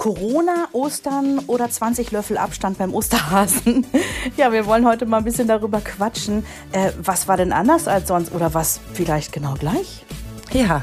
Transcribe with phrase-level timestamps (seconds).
[0.00, 3.86] Corona, Ostern oder 20 Löffel Abstand beim Osterhasen.
[4.36, 6.44] Ja, wir wollen heute mal ein bisschen darüber quatschen.
[6.72, 10.04] Äh, was war denn anders als sonst oder was vielleicht genau gleich?
[10.52, 10.82] Ja.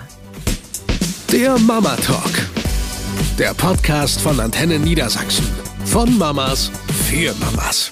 [1.32, 2.32] Der Mama Talk.
[3.38, 5.48] Der Podcast von Antenne Niedersachsen.
[5.86, 6.72] Von Mamas
[7.08, 7.92] für Mamas.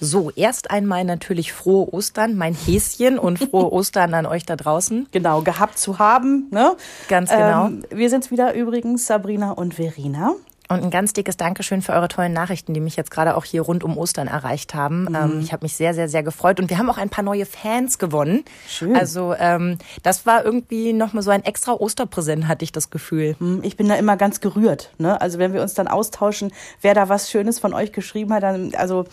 [0.00, 5.08] So, erst einmal natürlich frohe Ostern, mein Häschen und frohe Ostern an euch da draußen.
[5.12, 6.46] Genau, gehabt zu haben.
[6.50, 6.74] Ne?
[7.08, 7.66] Ganz genau.
[7.66, 10.32] Ähm, wir sind's wieder übrigens, Sabrina und Verena.
[10.68, 13.62] Und ein ganz dickes Dankeschön für eure tollen Nachrichten, die mich jetzt gerade auch hier
[13.62, 15.02] rund um Ostern erreicht haben.
[15.06, 15.14] Mhm.
[15.16, 16.60] Ähm, ich habe mich sehr, sehr, sehr gefreut.
[16.60, 18.44] Und wir haben auch ein paar neue Fans gewonnen.
[18.68, 18.94] Schön.
[18.94, 23.34] Also ähm, das war irgendwie nochmal so ein extra Osterpräsent, hatte ich das Gefühl.
[23.40, 24.92] Hm, Ich bin da immer ganz gerührt.
[24.98, 25.20] Ne?
[25.20, 28.72] Also wenn wir uns dann austauschen, wer da was Schönes von euch geschrieben hat, dann,
[28.76, 29.06] also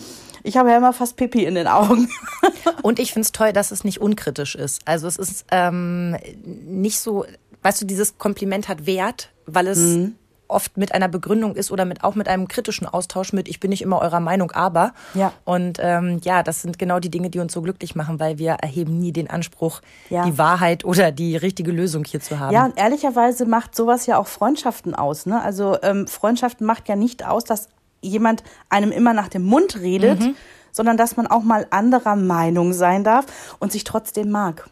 [0.47, 2.09] ich habe ja immer fast Pipi in den Augen.
[2.81, 4.81] Und ich find's toll, dass es nicht unkritisch ist.
[4.85, 6.15] Also es ist ähm,
[6.45, 7.25] nicht so,
[7.63, 10.15] weißt du, dieses Kompliment hat Wert, weil es Mhm.
[10.49, 13.69] oft mit einer Begründung ist oder mit auch mit einem kritischen Austausch mit, ich bin
[13.69, 14.93] nicht immer eurer Meinung, aber.
[15.13, 15.33] Ja.
[15.43, 18.51] Und ähm, ja, das sind genau die Dinge, die uns so glücklich machen, weil wir
[18.53, 20.23] erheben nie den Anspruch, Ja.
[20.25, 22.53] die Wahrheit oder die richtige Lösung hier zu haben.
[22.53, 25.25] Ja, und ehrlicherweise macht sowas ja auch Freundschaften aus.
[25.25, 25.41] Ne?
[25.41, 27.67] Also ähm, Freundschaften macht ja nicht aus, dass
[28.01, 30.35] jemand einem immer nach dem Mund redet, Mhm.
[30.71, 33.25] sondern dass man auch mal anderer Meinung sein darf
[33.59, 34.69] und sich trotzdem mag.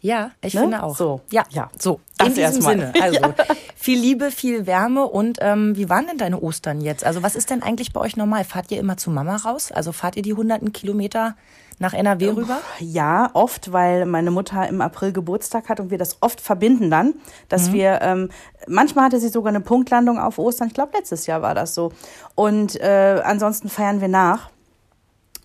[0.00, 0.60] Ja, ich Ne?
[0.60, 0.96] finde auch.
[0.96, 1.22] So.
[1.32, 1.70] Ja, Ja.
[1.76, 2.00] so.
[2.18, 2.72] Das In diesem erstmal.
[2.78, 2.92] Sinne.
[3.02, 3.20] Also
[3.76, 7.04] viel Liebe, viel Wärme und ähm, wie waren denn deine Ostern jetzt?
[7.04, 8.44] Also was ist denn eigentlich bei euch normal?
[8.44, 9.72] Fahrt ihr immer zu Mama raus?
[9.72, 11.34] Also fahrt ihr die hunderten Kilometer
[11.78, 12.58] nach NRW rüber?
[12.80, 17.14] Ja, oft, weil meine Mutter im April Geburtstag hat und wir das oft verbinden dann,
[17.48, 18.30] dass wir, ähm,
[18.66, 21.92] manchmal hatte sie sogar eine Punktlandung auf Ostern, ich glaube letztes Jahr war das so.
[22.34, 24.50] Und äh, ansonsten feiern wir nach.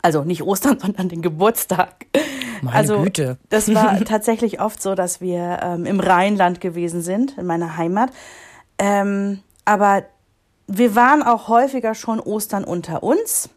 [0.02, 2.08] Also nicht Ostern, sondern den Geburtstag.
[2.62, 3.38] Meine also Güte.
[3.50, 8.12] das war tatsächlich oft so, dass wir ähm, im Rheinland gewesen sind, in meiner Heimat.
[8.80, 10.04] Ähm, aber
[10.68, 13.50] wir waren auch häufiger schon Ostern unter uns.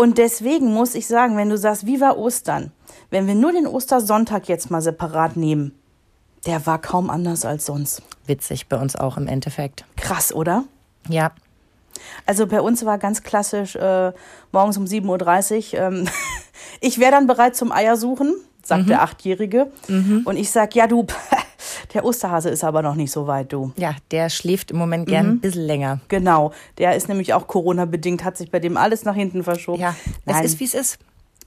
[0.00, 2.72] Und deswegen muss ich sagen, wenn du sagst, wie war Ostern?
[3.10, 5.74] Wenn wir nur den Ostersonntag jetzt mal separat nehmen,
[6.46, 8.00] der war kaum anders als sonst.
[8.24, 9.84] Witzig bei uns auch im Endeffekt.
[9.96, 10.64] Krass, oder?
[11.10, 11.32] Ja.
[12.24, 14.12] Also bei uns war ganz klassisch äh,
[14.52, 15.80] morgens um 7.30 Uhr.
[15.80, 16.08] Ähm,
[16.80, 19.70] ich wäre dann bereit zum Eiersuchen, sagt der Achtjährige.
[20.24, 21.06] Und ich sag, ja du,
[21.94, 23.72] der Osterhase ist aber noch nicht so weit, du.
[23.76, 25.32] Ja, der schläft im Moment gern Mhm.
[25.32, 26.00] ein bisschen länger.
[26.08, 29.80] Genau, der ist nämlich auch Corona-bedingt, hat sich bei dem alles nach hinten verschoben.
[29.82, 29.94] Ja,
[30.26, 30.44] es Nein.
[30.44, 30.98] ist wie es ist.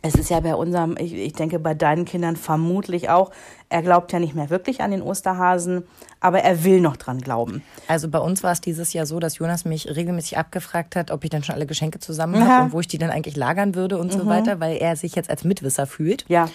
[0.06, 3.32] Es ist ja bei unserem, ich, ich denke bei deinen Kindern vermutlich auch,
[3.70, 5.84] er glaubt ja nicht mehr wirklich an den Osterhasen,
[6.20, 7.64] aber er will noch dran glauben.
[7.88, 11.24] Also bei uns war es dieses Jahr so, dass Jonas mich regelmäßig abgefragt hat, ob
[11.24, 12.60] ich dann schon alle Geschenke zusammen habe.
[12.60, 12.66] Mhm.
[12.66, 15.30] und wo ich die dann eigentlich lagern würde und so weiter, weil er sich jetzt
[15.30, 16.26] als Mitwisser fühlt.
[16.28, 16.50] Ja.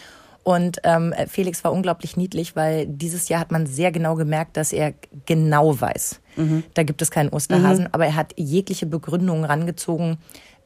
[0.48, 4.72] Und ähm, Felix war unglaublich niedlich, weil dieses Jahr hat man sehr genau gemerkt, dass
[4.72, 4.94] er
[5.26, 6.62] genau weiß, Mhm.
[6.72, 10.16] da gibt es keinen Osterhasen, aber er hat jegliche Begründungen rangezogen,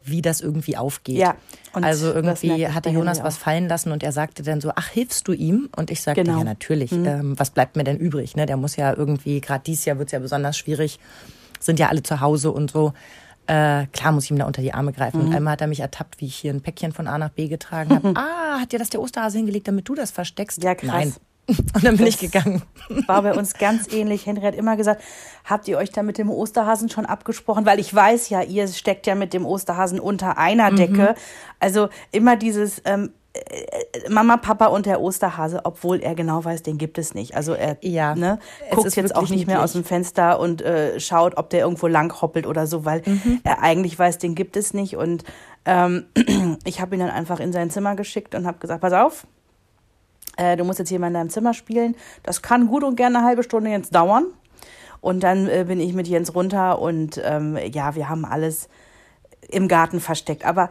[0.05, 1.17] wie das irgendwie aufgeht.
[1.17, 1.35] Ja,
[1.73, 5.27] und also irgendwie hatte Jonas was fallen lassen und er sagte dann so, ach, hilfst
[5.27, 5.69] du ihm?
[5.77, 6.39] Und ich sagte, Genau.
[6.39, 6.93] ja, natürlich.
[6.93, 8.37] Ähm, was bleibt mir denn übrig?
[8.37, 8.47] Ne?
[8.47, 11.01] Der muss ja irgendwie, gerade dieses Jahr wird es ja besonders schwierig,
[11.59, 12.93] sind ja alle zu Hause und so.
[13.47, 15.21] Äh, klar muss ich ihm da unter die Arme greifen.
[15.21, 17.49] Und einmal hat er mich ertappt, wie ich hier ein Päckchen von A nach B
[17.49, 18.15] getragen habe.
[18.17, 20.63] ah, hat dir das der Osterhase hingelegt, damit du das versteckst?
[20.63, 20.89] Ja, krass.
[20.91, 21.15] Nein.
[21.75, 22.63] Und dann bin ich gegangen.
[23.09, 24.27] War bei uns ganz ähnlich.
[24.27, 25.03] Henry hat immer gesagt,
[25.45, 27.67] habt ihr euch da mit dem Osterhasen schon abgesprochen?
[27.67, 30.77] Weil ich weiß ja, ihr steckt ja mit dem Osterhasen unter einer Mhm.
[30.77, 31.15] Decke.
[31.59, 33.09] Also immer dieses ähm, äh,
[34.11, 37.35] Mama, Papa und der Osterhase, obwohl er genau weiß, den gibt es nicht.
[37.35, 38.39] Also er Ja, ne,
[38.71, 39.59] guckt ist jetzt auch nicht mehr niedlich.
[39.59, 43.41] aus dem Fenster und äh, schaut, ob der irgendwo lang hoppelt oder so, weil Mhm.
[43.45, 44.97] er eigentlich weiß, den gibt es nicht.
[44.97, 45.25] Und
[45.65, 46.05] ähm,
[46.65, 49.27] ich habe ihn dann einfach in sein Zimmer geschickt und habe gesagt, pass auf,
[50.37, 51.95] äh, du musst jetzt hier mal in deinem Zimmer spielen.
[52.23, 54.27] Das kann gut und gerne eine halbe Stunde jetzt dauern.
[55.01, 58.69] Und dann äh, bin ich mit Jens runter und ähm, ja, wir haben alles
[59.49, 60.45] im Garten versteckt.
[60.45, 60.71] Aber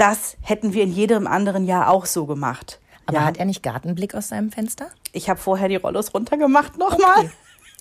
[0.00, 2.80] das hätten wir in jedem anderen Jahr auch so gemacht.
[3.06, 4.86] Aber ja, hat er nicht Gartenblick aus seinem Fenster?
[5.12, 7.30] ich habe vorher die Rollos runtergemacht nochmal.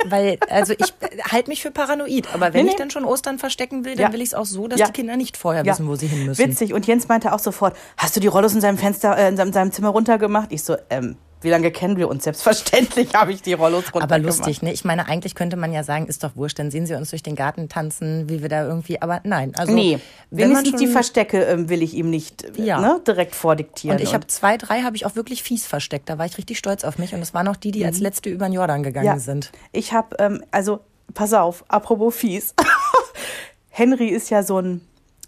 [0.06, 0.94] Weil, also ich
[1.32, 2.80] halte mich für paranoid, aber wenn Nee, ich nee.
[2.80, 4.14] dann schon Ostern verstecken will, dann Ja.
[4.14, 4.88] will ich es auch so, dass Ja.
[4.88, 5.74] die Kinder nicht vorher Ja.
[5.74, 6.44] wissen, wo sie hin müssen.
[6.48, 6.74] Witzig.
[6.74, 9.52] Und Jens meinte auch sofort, hast du die Rollos in seinem Fenster, äh, in seinem,
[9.54, 10.52] seinem Zimmer runtergemacht?
[10.54, 12.24] Ich so, ähm, wie lange kennen wir uns?
[12.26, 14.12] Selbstverständlich habe ich die Rollos runtergemacht.
[14.12, 14.74] Aber lustig, ne?
[14.74, 17.24] Ich meine, eigentlich könnte man ja sagen, ist doch wurscht, dann sehen sie uns durch
[17.24, 19.54] den Garten tanzen, wie wir da irgendwie, aber nein.
[19.58, 20.00] Also, Nee,
[20.32, 22.80] wenigstens die Verstecke ähm, will ich ihm nicht äh, Ja.
[22.82, 23.98] ne, direkt vordiktieren.
[23.98, 26.10] Und ich habe zwei, drei habe ich auch wirklich fies versteckt.
[26.10, 27.14] Da war ich richtig stolz auf mich.
[27.14, 27.86] Und es waren auch die, die Mhm.
[27.86, 29.52] als letzte über den Jordan gegangen ja, sind.
[29.72, 30.82] Ich habe, ähm, also
[31.14, 32.54] pass auf, apropos fies.
[33.70, 34.82] Henry ist ja so ein,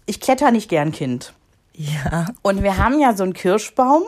[0.06, 1.32] ich kletter nicht gern Kind.
[1.74, 2.26] Ja.
[2.42, 4.02] Und wir haben ja so einen Kirschbaum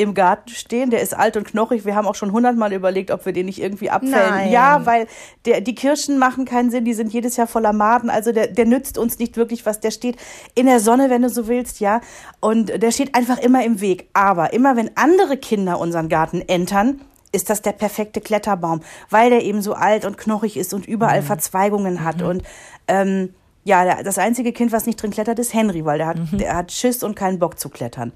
[0.00, 0.90] im Garten stehen.
[0.90, 1.84] Der ist alt und knochig.
[1.84, 4.30] Wir haben auch schon hundertmal überlegt, ob wir den nicht irgendwie abfällen.
[4.30, 4.50] Nein.
[4.50, 5.06] Ja, weil
[5.44, 6.86] der, die Kirschen machen keinen Sinn.
[6.86, 8.08] Die sind jedes Jahr voller Maden.
[8.08, 9.80] Also der, der nützt uns nicht wirklich was.
[9.80, 10.16] Der steht
[10.54, 12.00] in der Sonne, wenn du so willst, ja.
[12.40, 14.08] Und der steht einfach immer im Weg.
[14.14, 17.02] Aber immer wenn andere Kinder unseren Garten entern,
[17.32, 18.80] ist das der perfekte Kletterbaum,
[19.10, 22.22] weil der eben so alt und knochig ist und überall Verzweigungen hat.
[22.22, 22.42] Und
[22.88, 26.56] ähm, ja, das einzige Kind, was nicht drin klettert, ist Henry, weil der hat, der
[26.56, 28.12] hat Schiss und keinen Bock zu klettern.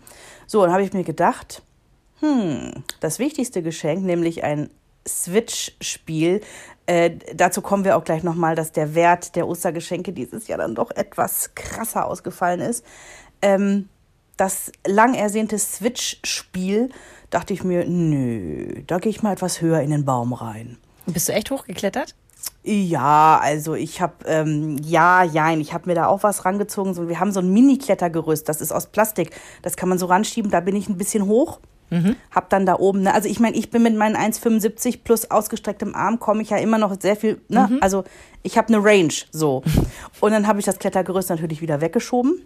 [0.46, 1.62] So, dann habe ich mir gedacht,
[2.25, 4.71] hm, das wichtigste Geschenk, nämlich ein
[5.06, 6.41] Switch-Spiel.
[6.87, 10.75] Äh, dazu kommen wir auch gleich nochmal, dass der Wert der Ostergeschenke dieses Jahr dann
[10.75, 12.85] doch etwas krasser ausgefallen ist.
[13.43, 13.88] Ähm,
[14.37, 16.88] das lang ersehnte Switch-Spiel,
[17.31, 20.79] dachte ich mir, nö, da gehe ich mal etwas höher in den Baum rein.
[21.06, 22.15] Bist du echt hochgeklettert?
[22.62, 26.94] Ja, also ich habe, ähm, ja, jein, ich habe mir da auch was rangezogen.
[26.94, 29.38] So, wir haben so ein Mini-Klettergerüst, das ist aus Plastik.
[29.62, 31.61] Das kann man so ranschieben, da bin ich ein bisschen hoch.
[32.31, 35.94] Hab dann da oben, ne, also ich meine, ich bin mit meinen 1,75 plus ausgestrecktem
[35.94, 38.04] Arm, komme ich ja immer noch sehr viel, ne, also
[38.42, 39.62] ich habe eine Range, so.
[40.20, 42.42] Und dann habe ich das Klettergerüst natürlich wieder weggeschoben.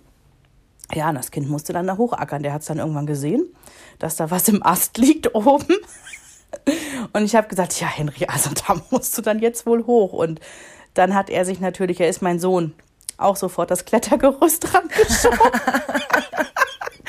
[0.95, 2.43] Ja, und das Kind musste dann da hochackern.
[2.43, 3.45] Der hat es dann irgendwann gesehen,
[3.99, 5.75] dass da was im Ast liegt oben.
[7.13, 10.13] Und ich habe gesagt, ja, Henry, also da musst du dann jetzt wohl hoch.
[10.13, 10.41] Und
[10.95, 12.75] dann hat er sich natürlich, er ist mein Sohn,
[13.19, 15.39] auch sofort das Klettergerüst rangeschoben.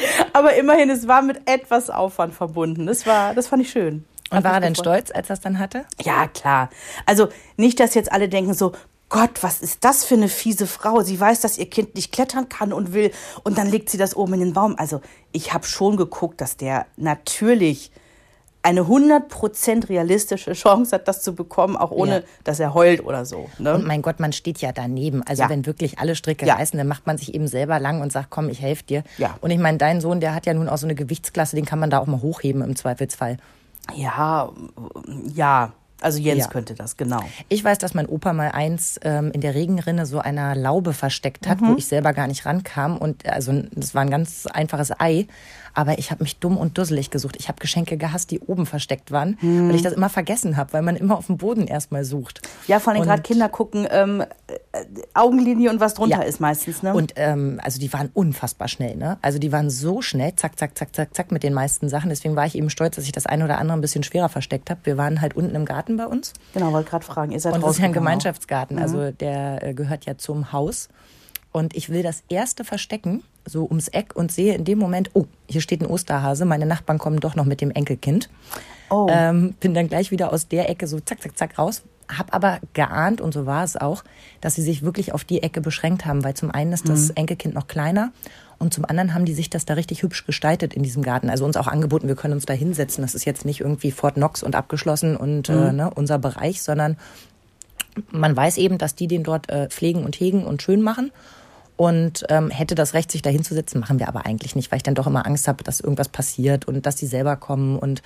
[0.34, 2.86] Aber immerhin, es war mit etwas Aufwand verbunden.
[2.86, 4.06] Das war, das fand ich schön.
[4.32, 5.86] Und war er denn stolz, als er es dann hatte?
[6.02, 6.70] Ja, klar.
[7.06, 8.74] Also nicht, dass jetzt alle denken so,
[9.10, 11.02] Gott, was ist das für eine fiese Frau?
[11.02, 13.12] Sie weiß, dass ihr Kind nicht klettern kann und will
[13.44, 14.76] und dann legt sie das oben in den Baum.
[14.78, 15.02] Also
[15.32, 17.92] ich habe schon geguckt, dass der natürlich
[18.70, 22.22] eine 100% realistische Chance hat, das zu bekommen, auch ohne, Ja.
[22.44, 23.50] dass er heult oder so.
[23.58, 23.74] Ne?
[23.76, 25.24] Und mein Gott, man steht ja daneben.
[25.24, 25.50] Also Ja.
[25.50, 26.56] wenn wirklich alle Stricke Ja.
[26.56, 29.04] reißen, dann macht man sich eben selber lang und sagt, komm, ich helfe dir.
[29.18, 29.38] Ja.
[29.42, 31.80] Und ich meine, dein Sohn, der hat ja nun auch so eine Gewichtsklasse, den kann
[31.80, 33.38] man da auch mal hochheben im Zweifelsfall.
[33.96, 34.50] Ja,
[35.34, 35.74] ja.
[36.02, 36.48] Also Jens Ja.
[36.48, 37.20] könnte das, genau.
[37.50, 41.46] Ich weiß, dass mein Opa mal eins ähm, in der Regenrinne so einer Laube versteckt
[41.46, 41.68] hat, Mhm.
[41.68, 42.98] wo ich selber gar nicht rankam.
[42.98, 45.28] Und also das war ein ganz einfaches Ei.
[45.80, 47.38] Aber ich habe mich dumm und dusselig gesucht.
[47.40, 49.70] Ich habe Geschenke gehasst, die oben versteckt waren, Mhm.
[49.70, 52.42] weil ich das immer vergessen habe, weil man immer auf dem Boden erstmal sucht.
[52.68, 54.26] Ja, vor allem gerade Kinder gucken, ähm, äh,
[55.14, 56.24] Augenlinie und was drunter Ja.
[56.24, 56.94] ist meistens, ne?
[56.94, 59.18] Und ähm, also die waren unfassbar schnell, ne?
[59.22, 62.10] Also die waren so schnell, zack, zack, zack, zack, zack mit den meisten Sachen.
[62.10, 64.70] Deswegen war ich eben stolz, dass ich das eine oder andere ein bisschen schwerer versteckt
[64.70, 64.82] habe.
[64.84, 66.34] Wir waren halt unten im Garten bei uns.
[66.54, 67.94] genau, wollte gerade fragen, ihr seid Und das ist ja ein?
[67.94, 70.90] Gemeinschaftsgarten, also der äh, gehört ja zum Haus.
[71.52, 75.26] Und ich will das erste verstecken, so ums Eck und sehe in dem Moment, oh,
[75.48, 78.30] hier steht ein Osterhase, meine Nachbarn kommen doch noch mit dem Enkelkind.
[78.92, 79.08] Oh.
[79.10, 81.82] Ähm, bin dann gleich wieder aus der Ecke so zack, zack, zack raus.
[82.08, 84.04] Hab aber geahnt, und so war es auch,
[84.42, 86.90] dass sie sich wirklich auf die Ecke beschränkt haben, weil zum einen ist Mhm.
[86.90, 88.12] das Enkelkind noch kleiner
[88.58, 91.30] und zum anderen haben die sich das da richtig hübsch gestaltet in diesem Garten.
[91.30, 93.04] Also uns auch angeboten, wir können uns da hinsetzen.
[93.04, 95.56] Das ist jetzt nicht irgendwie Fort Knox und abgeschlossen und Mhm.
[95.56, 96.98] äh, ne, unser Bereich, sondern
[98.12, 101.12] man weiß eben, dass die den dort äh, pflegen und hegen und schön machen.
[101.80, 104.84] Und ähm, hätte das Recht, sich da hinzusetzen, machen wir aber eigentlich nicht, weil ich
[104.84, 108.02] dann doch immer Angst habe, dass irgendwas passiert und dass die selber kommen und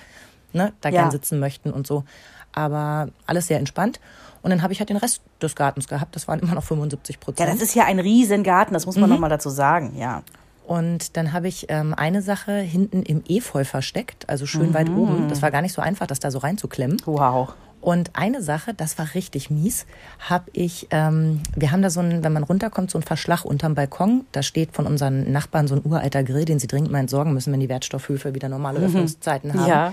[0.52, 1.00] ne, da Ja.
[1.00, 2.04] gern sitzen möchten und so.
[2.52, 3.98] Aber alles sehr entspannt.
[4.42, 6.14] Und dann habe ich halt den Rest des Gartens gehabt.
[6.14, 7.50] Das waren immer noch 75% Ja, Prozent.
[7.52, 9.00] das ist ja ein Riesengarten, das muss Mhm.
[9.00, 10.22] man noch mal dazu sagen, ja.
[10.68, 14.98] Und dann habe ich ähm, eine Sache hinten im Efeu versteckt, also schön weit Mhm.
[14.98, 15.28] oben.
[15.28, 17.02] Das war gar nicht so einfach, das da so reinzuklemmen.
[17.06, 17.54] Wow.
[17.84, 19.84] Und eine Sache, das war richtig mies,
[20.18, 23.74] habe ich, ähm, wir haben da so einen, wenn man runterkommt, so einen Verschlag unterm
[23.74, 24.24] Balkon.
[24.32, 27.52] Da steht von unseren Nachbarn so ein uralter Grill, den sie dringend mal entsorgen müssen,
[27.52, 29.68] wenn die Wertstoffhöfe wieder normale Öffnungszeiten haben.
[29.68, 29.92] Ja.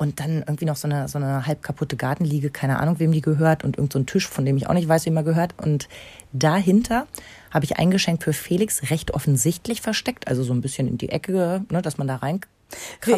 [0.00, 3.20] Und dann irgendwie noch so eine, so eine halb kaputte Gartenliege, keine Ahnung, wem die
[3.20, 3.64] gehört.
[3.64, 5.52] Und irgend so ein Tisch, von dem ich auch nicht weiß, wem er gehört.
[5.58, 5.90] Und
[6.32, 7.06] dahinter
[7.50, 10.26] habe ich ein Geschenk für Felix recht offensichtlich versteckt.
[10.26, 12.40] Also so ein bisschen in die Ecke, ne, dass man da rein.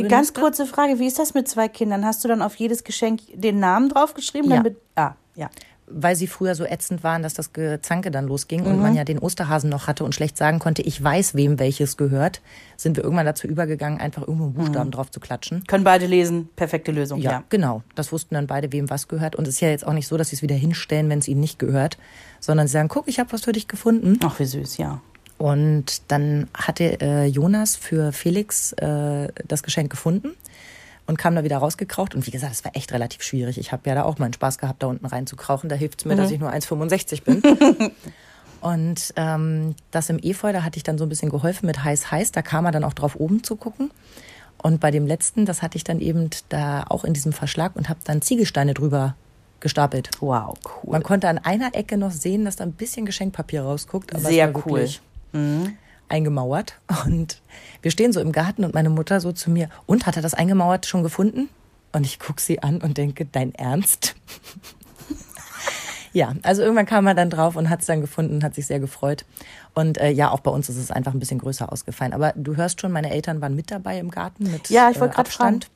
[0.09, 2.05] Ganz kurze Frage, wie ist das mit zwei Kindern?
[2.05, 4.51] Hast du dann auf jedes Geschenk den Namen draufgeschrieben?
[4.51, 4.57] Ja.
[4.57, 5.51] Damit, ah, ja.
[5.94, 9.18] Weil sie früher so ätzend waren, dass das Gezanke dann losging und man ja den
[9.18, 12.40] Osterhasen noch hatte und schlecht sagen konnte, ich weiß, wem welches gehört,
[12.76, 15.64] sind wir irgendwann dazu übergegangen, einfach irgendwo einen Buchstaben drauf zu klatschen.
[15.66, 17.44] Können beide lesen, perfekte Lösung, Ja, ja.
[17.49, 17.82] genau.
[17.94, 19.37] Das wussten dann beide, wem was gehört.
[19.37, 21.28] Und es ist ja jetzt auch nicht so, dass sie es wieder hinstellen, wenn es
[21.28, 21.99] ihnen nicht gehört,
[22.40, 24.18] sondern sie sagen, guck, ich habe was für dich gefunden.
[24.25, 25.00] Ach, wie süß, ja.
[25.38, 30.32] Und dann hatte äh, Jonas für Felix äh, das Geschenk gefunden
[31.06, 32.14] und kam da wieder rausgekraucht.
[32.14, 33.59] Und wie gesagt, es war echt relativ schwierig.
[33.59, 35.68] Ich habe ja da auch meinen Spaß gehabt, da unten reinzukrauchen.
[35.68, 37.42] Da hilft es mir, dass ich nur 1,65 bin.
[38.61, 42.11] und ähm, das im Efeu, da hatte ich dann so ein bisschen geholfen mit heiß,
[42.11, 42.32] heiß.
[42.32, 43.90] Da kam er dann auch drauf, oben zu gucken.
[44.62, 47.88] Und bei dem letzten, das hatte ich dann eben da auch in diesem Verschlag und
[47.88, 49.16] habe dann Ziegelsteine drüber
[49.59, 50.11] gestapelt.
[50.21, 50.92] Wow, cool.
[50.92, 54.14] Man konnte an einer Ecke noch sehen, dass da ein bisschen Geschenkpapier rausguckt.
[54.14, 54.64] Aber Sehr cool.
[54.66, 55.00] wirklich
[56.12, 56.78] eingemauert.
[57.07, 57.40] Und
[57.81, 60.35] wir stehen so im Garten und meine Mutter so zu mir, und hat er das
[60.35, 61.49] eingemauert schon gefunden?
[61.92, 64.14] Und ich gucke sie an und denke, dein Ernst?
[66.12, 68.66] ja, also irgendwann kam er dann drauf und hat es dann gefunden und hat sich
[68.66, 69.25] sehr gefreut.
[69.75, 72.12] Und äh, ja, auch bei uns ist es einfach ein bisschen größer ausgefallen.
[72.12, 75.12] Aber du hörst schon, meine Eltern waren mit dabei im Garten mit Ja, ich wollte
[75.12, 75.57] äh, gerade fragen.
[75.57, 75.71] Abstand.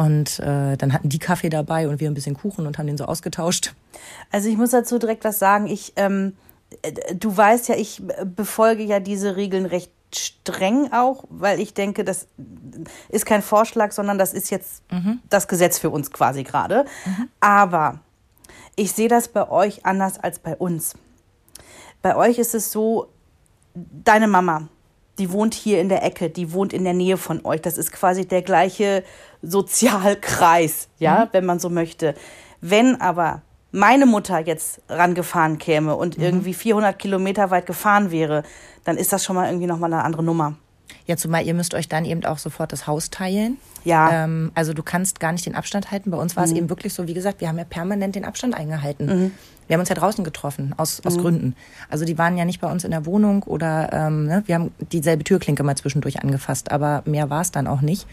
[0.00, 2.96] Und äh, dann hatten die Kaffee dabei und wir ein bisschen Kuchen und haben den
[2.96, 3.74] so ausgetauscht.
[4.32, 5.66] Also ich muss dazu direkt was sagen.
[5.66, 6.36] Ich, ähm,
[6.80, 12.02] äh, du weißt ja, ich befolge ja diese Regeln recht streng auch, weil ich denke,
[12.02, 12.28] das
[13.10, 14.82] ist kein Vorschlag, sondern das ist jetzt
[15.28, 16.86] das Gesetz für uns quasi gerade.
[17.40, 18.00] Aber
[18.76, 20.94] ich sehe das bei euch anders als bei uns.
[22.00, 23.08] Bei euch ist es so,
[23.74, 24.68] deine Mama,
[25.20, 27.60] die wohnt hier in der Ecke, die wohnt in der Nähe von euch.
[27.60, 29.04] Das ist quasi der gleiche
[29.42, 32.14] Sozialkreis, ja, wenn man so möchte.
[32.60, 38.42] Wenn aber meine Mutter jetzt rangefahren käme und irgendwie 400 Kilometer weit gefahren wäre,
[38.84, 40.56] dann ist das schon mal irgendwie nochmal eine andere Nummer.
[41.06, 43.58] Ja, zumal ihr müsst euch dann eben auch sofort das Haus teilen.
[43.84, 44.24] Ja.
[44.24, 46.10] Ähm, also du kannst gar nicht den Abstand halten.
[46.10, 48.54] Bei uns war es eben wirklich so, wie gesagt, wir haben ja permanent den Abstand
[48.54, 49.32] eingehalten.
[49.66, 51.54] Wir haben uns ja draußen getroffen, aus, aus Gründen.
[51.88, 54.72] Also die waren ja nicht bei uns in der Wohnung oder ähm, ne, wir haben
[54.92, 58.06] dieselbe Türklinke mal zwischendurch angefasst, aber mehr war es dann auch nicht.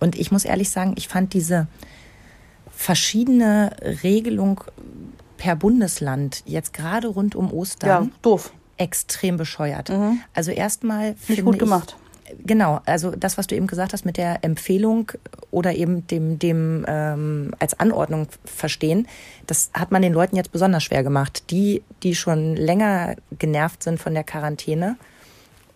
[0.00, 1.66] Und ich muss ehrlich sagen, ich fand diese
[2.70, 3.72] verschiedene
[4.02, 4.62] Regelung
[5.36, 8.52] per Bundesland jetzt gerade rund um Ostern Ja, doof.
[8.76, 9.90] Extrem bescheuert.
[10.34, 11.96] Also erstmal Nicht finde gut ich- gemacht.
[12.44, 15.12] Genau, also das, was du eben gesagt hast mit der Empfehlung
[15.52, 19.06] oder eben dem, dem ähm, als Anordnung verstehen,
[19.46, 21.44] das hat man den Leuten jetzt besonders schwer gemacht.
[21.52, 24.96] Die, die schon länger genervt sind von der Quarantäne,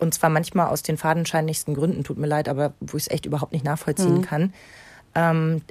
[0.01, 3.27] und zwar manchmal aus den fadenscheinlichsten Gründen, tut mir leid, aber wo ich es echt
[3.27, 4.53] überhaupt nicht nachvollziehen kann.
[5.15, 5.63] Ähm,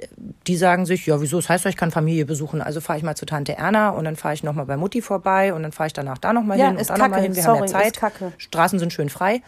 [0.46, 1.38] die sagen sich, ja, wieso?
[1.38, 2.60] Das heißt doch, ich kann Familie besuchen.
[2.60, 5.54] Also fahre ich mal zu Tante Erna und dann fahre ich nochmal bei Mutti vorbei
[5.54, 7.34] und dann fahre ich danach da nochmal Ja, hin und ist da nochmal hin.
[7.34, 7.96] Wir Sorry, haben ja Zeit.
[7.96, 8.32] kacke.
[8.36, 9.40] Straßen sind schön frei.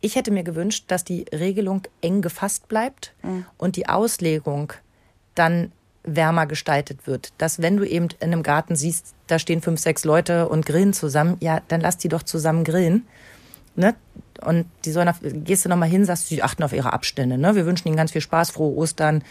[0.00, 3.12] Ich hätte mir gewünscht, dass die Regelung eng gefasst bleibt
[3.58, 4.72] und die Auslegung
[5.34, 5.72] dann
[6.04, 7.32] wärmer gestaltet wird.
[7.36, 10.94] Dass wenn du eben in einem Garten siehst, da stehen fünf, sechs Leute und grillen
[10.94, 13.06] zusammen, ja, dann lass die doch zusammen grillen.
[13.78, 13.94] Ne?
[14.44, 17.38] Und die sollen auf, gehst du nochmal hin, sagst die achten auf ihre Abstände.
[17.38, 17.54] Ne?
[17.54, 19.22] Wir wünschen ihnen ganz viel Spaß, frohe Ostern.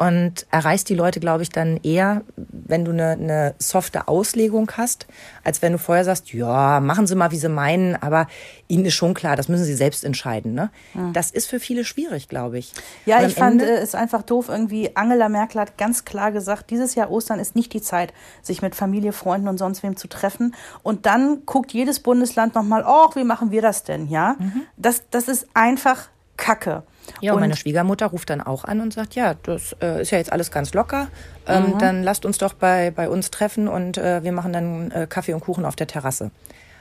[0.00, 5.06] Und erreichst die Leute, glaube ich, dann eher, wenn du eine, eine softe Auslegung hast,
[5.44, 8.26] als wenn du vorher sagst, ja, machen Sie mal, wie Sie meinen, aber
[8.66, 10.54] Ihnen ist schon klar, das müssen Sie selbst entscheiden.
[10.54, 10.70] Ne?
[11.12, 12.72] Das ist für viele schwierig, glaube ich.
[13.04, 14.48] Ja, ich fand Ende- äh, es einfach doof.
[14.48, 18.62] Irgendwie Angela Merkel hat ganz klar gesagt, dieses Jahr Ostern ist nicht die Zeit, sich
[18.62, 20.54] mit Familie, Freunden und sonst wem zu treffen.
[20.82, 24.08] Und dann guckt jedes Bundesland nochmal, oh, wie machen wir das denn?
[24.08, 24.36] Ja,
[24.78, 26.84] das, das ist einfach Kacke.
[27.20, 30.18] Ja, und meine Schwiegermutter ruft dann auch an und sagt, ja, das äh, ist ja
[30.18, 31.08] jetzt alles ganz locker.
[31.46, 35.06] Ähm, Dann lasst uns doch bei, bei uns treffen und äh, wir machen dann äh,
[35.08, 36.30] Kaffee und Kuchen auf der Terrasse.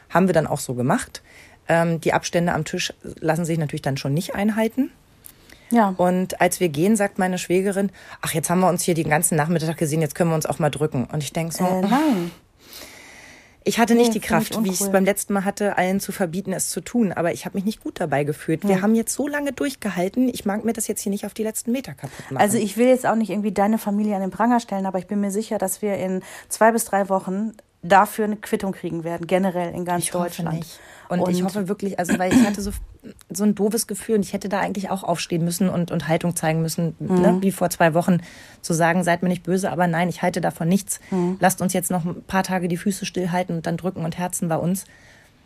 [0.10, 1.22] Haben wir dann auch so gemacht.
[1.68, 4.92] Ähm, die Abstände am Tisch lassen sich natürlich dann schon nicht einhalten.
[5.72, 5.94] Ja.
[5.98, 9.36] Und als wir gehen, sagt meine Schwägerin, ach, jetzt haben wir uns hier den ganzen
[9.36, 11.06] Nachmittag gesehen, jetzt können wir uns auch mal drücken.
[11.12, 12.32] Und ich denke so, Äh, nein.
[13.64, 16.12] Ich hatte nicht Nee, die Kraft, wie ich es beim letzten Mal hatte, allen zu
[16.12, 17.12] verbieten, es zu tun.
[17.12, 18.68] Aber ich habe mich nicht gut dabei gefühlt.
[18.68, 20.30] Wir haben jetzt so lange durchgehalten.
[20.30, 22.42] Ich mag mir das jetzt hier nicht auf die letzten Meter kaputt machen.
[22.42, 25.08] Also ich will jetzt auch nicht irgendwie deine Familie an den Pranger stellen, aber ich
[25.08, 29.26] bin mir sicher, dass wir in zwei bis drei Wochen dafür eine Quittung kriegen werden,
[29.28, 30.60] generell in ganz ich hoffe Deutschland.
[30.60, 30.80] nicht.
[31.08, 32.72] Und, ich hoffe wirklich, also weil ich hatte so,
[33.32, 36.36] so ein doofes Gefühl und ich hätte da eigentlich auch aufstehen müssen und, und Haltung
[36.36, 38.22] zeigen müssen, ne, wie vor zwei Wochen,
[38.62, 41.00] zu sagen, seid mir nicht böse, aber nein, ich halte davon nichts.
[41.40, 44.50] Lasst uns jetzt noch ein paar Tage die Füße stillhalten und dann drücken und herzen
[44.50, 44.86] bei uns.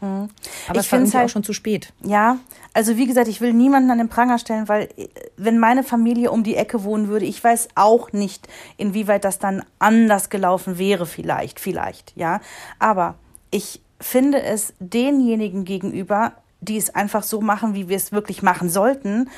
[0.03, 0.29] Aber
[0.73, 1.93] Ich es find's irgendwie halt- auch schon zu spät.
[2.03, 2.37] Ja,
[2.73, 5.07] also wie gesagt, ich will niemanden an den Pranger stellen, weil äh,
[5.37, 9.63] wenn meine Familie um die Ecke wohnen würde, ich weiß auch nicht, inwieweit das dann
[9.79, 12.41] anders gelaufen wäre, vielleicht, vielleicht, ja.
[12.79, 13.15] Aber
[13.51, 18.69] ich finde es denjenigen gegenüber, die es einfach so machen, wie wir es wirklich machen
[18.69, 19.29] sollten,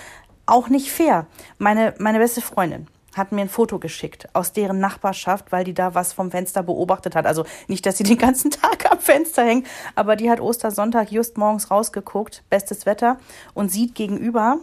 [0.47, 1.25] auch nicht fair.
[1.57, 5.95] Meine, meine beste Freundin hat mir ein Foto geschickt aus deren Nachbarschaft, weil die da
[5.95, 7.25] was vom Fenster beobachtet hat.
[7.25, 11.37] Also nicht, dass sie den ganzen Tag am Fenster hängt, aber die hat Ostersonntag just
[11.37, 13.17] morgens rausgeguckt, bestes Wetter,
[13.53, 14.59] und sieht gegenüber,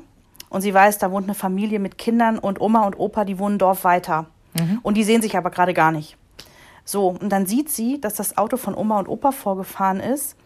[0.50, 3.56] und sie weiß, da wohnt eine Familie mit Kindern und Oma und Opa, die wohnen
[3.56, 4.26] Dorf weiter.
[4.82, 6.18] Und die sehen sich aber gerade gar nicht.
[6.85, 10.37] So, und dann sieht sie, dass das Auto von Oma und Opa vorgefahren ist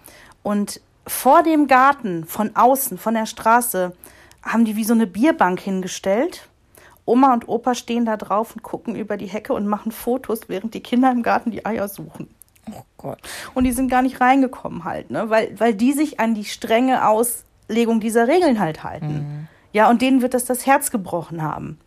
[0.44, 3.96] und vor dem Garten, von außen, von der Straße,
[4.44, 6.48] haben die wie so eine Bierbank hingestellt.
[7.06, 10.74] Oma und Opa stehen da drauf und gucken über die Hecke und machen Fotos, während
[10.74, 12.28] die Kinder im Garten die Eier suchen.
[12.70, 13.18] Oh Gott.
[13.54, 15.30] Und die sind gar nicht reingekommen halt, ne?
[15.30, 19.48] Weil, weil die sich an die strenge Auslegung dieser Regeln halt halten.
[19.72, 21.78] Ja, und denen wird das das Herz gebrochen haben.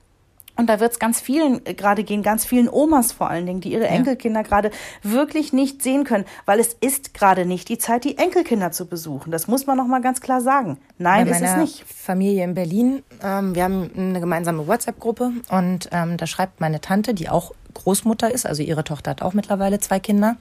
[0.60, 3.62] Und da wird es ganz vielen, äh, gerade gehen ganz vielen Omas vor allen Dingen,
[3.62, 4.72] die ihre Enkelkinder gerade
[5.04, 9.32] wirklich nicht sehen können, weil es ist gerade nicht die Zeit, die Enkelkinder zu besuchen.
[9.32, 10.78] Das muss man noch mal ganz klar sagen.
[10.98, 11.86] Nein, Bei ist es nicht.
[11.86, 17.14] Familie in Berlin, ähm, wir haben eine gemeinsame WhatsApp-Gruppe und ähm, da schreibt meine Tante,
[17.14, 20.36] die auch Großmutter ist, also ihre Tochter hat auch mittlerweile zwei Kinder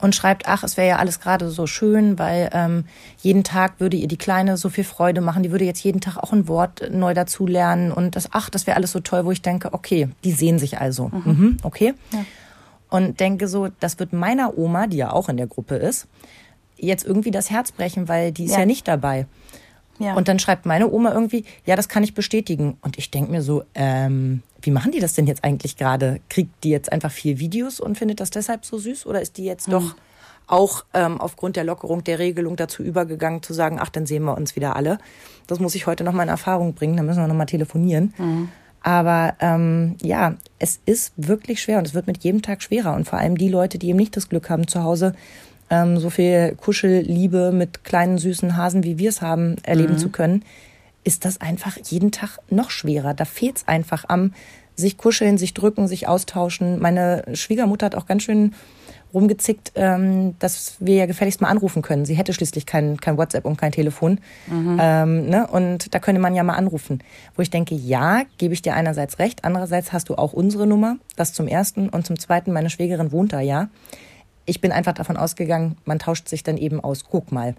[0.00, 2.84] und schreibt, ach, es wäre ja alles gerade so schön, weil ähm,
[3.18, 6.16] jeden Tag würde ihr die Kleine so viel Freude machen, die würde jetzt jeden Tag
[6.16, 9.42] auch ein Wort neu dazulernen und das, ach, das wäre alles so toll, wo ich
[9.42, 11.58] denke, okay, die sehen sich also, mhm.
[11.62, 11.94] okay.
[12.88, 16.08] Und denke so, das wird meiner Oma, die ja auch in der Gruppe ist,
[16.76, 18.66] jetzt irgendwie das Herz brechen, weil die ist ja, Ja.
[18.66, 19.26] nicht dabei.
[20.00, 20.14] Ja.
[20.14, 22.78] Und dann schreibt meine Oma irgendwie, ja, das kann ich bestätigen.
[22.80, 26.20] Und ich denke mir so, ähm, wie machen die das denn jetzt eigentlich gerade?
[26.28, 29.06] Kriegt die jetzt einfach vier Videos und findet das deshalb so süß?
[29.06, 29.72] Oder ist die jetzt Hm.
[29.72, 29.94] doch
[30.46, 34.36] auch ähm, aufgrund der Lockerung der Regelung dazu übergegangen zu sagen, ach, dann sehen wir
[34.36, 34.98] uns wieder alle?
[35.46, 38.14] Das muss ich heute noch mal in Erfahrung bringen, da müssen wir noch mal telefonieren.
[38.16, 38.48] Hm.
[38.82, 42.94] Aber ähm, ja, es ist wirklich schwer und es wird mit jedem Tag schwerer.
[42.94, 45.14] Und vor allem die Leute, die eben nicht das Glück haben, zu Hause
[45.70, 50.44] ähm, so viel Kuschelliebe mit kleinen süßen Hasen, wie wir es haben, erleben zu können,
[51.04, 53.14] ist das einfach jeden Tag noch schwerer.
[53.14, 54.32] Da fehlt es einfach am
[54.76, 56.80] sich kuscheln, sich drücken, sich austauschen.
[56.80, 58.54] Meine Schwiegermutter hat auch ganz schön
[59.12, 62.04] rumgezickt, ähm, dass wir ja gefälligst mal anrufen können.
[62.04, 64.20] Sie hätte schließlich kein, kein WhatsApp und kein Telefon.
[64.80, 65.46] Ähm, ne?
[65.48, 67.02] Und da könnte man ja mal anrufen.
[67.34, 70.96] Wo ich denke, ja, gebe ich dir einerseits recht, andererseits hast du auch unsere Nummer.
[71.16, 71.88] Das zum Ersten.
[71.88, 73.68] Und zum Zweiten, meine Schwägerin wohnt da ja.
[74.50, 77.04] Ich bin einfach davon ausgegangen, man tauscht sich dann eben aus.
[77.08, 77.54] Guck mal.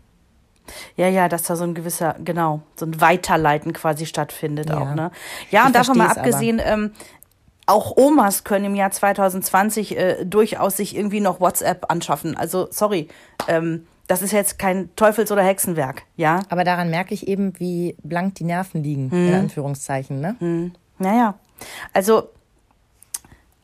[0.98, 4.78] Ja, ja, dass da so ein gewisser, genau, so ein Weiterleiten quasi stattfindet Ja.
[4.78, 5.10] auch, ne?
[5.52, 6.92] Ja, Ich und davon mal abgesehen, ähm,
[7.66, 12.36] auch Omas können im Jahr 2020 äh, durchaus sich irgendwie noch WhatsApp anschaffen.
[12.36, 13.08] Also, sorry,
[13.48, 16.42] ähm, das ist jetzt kein Teufels- oder Hexenwerk, ja?
[16.50, 20.20] Aber daran merke ich eben, wie blank die Nerven liegen, in Anführungszeichen.
[20.20, 20.72] Ne?
[21.00, 21.36] Naja,
[21.94, 22.28] also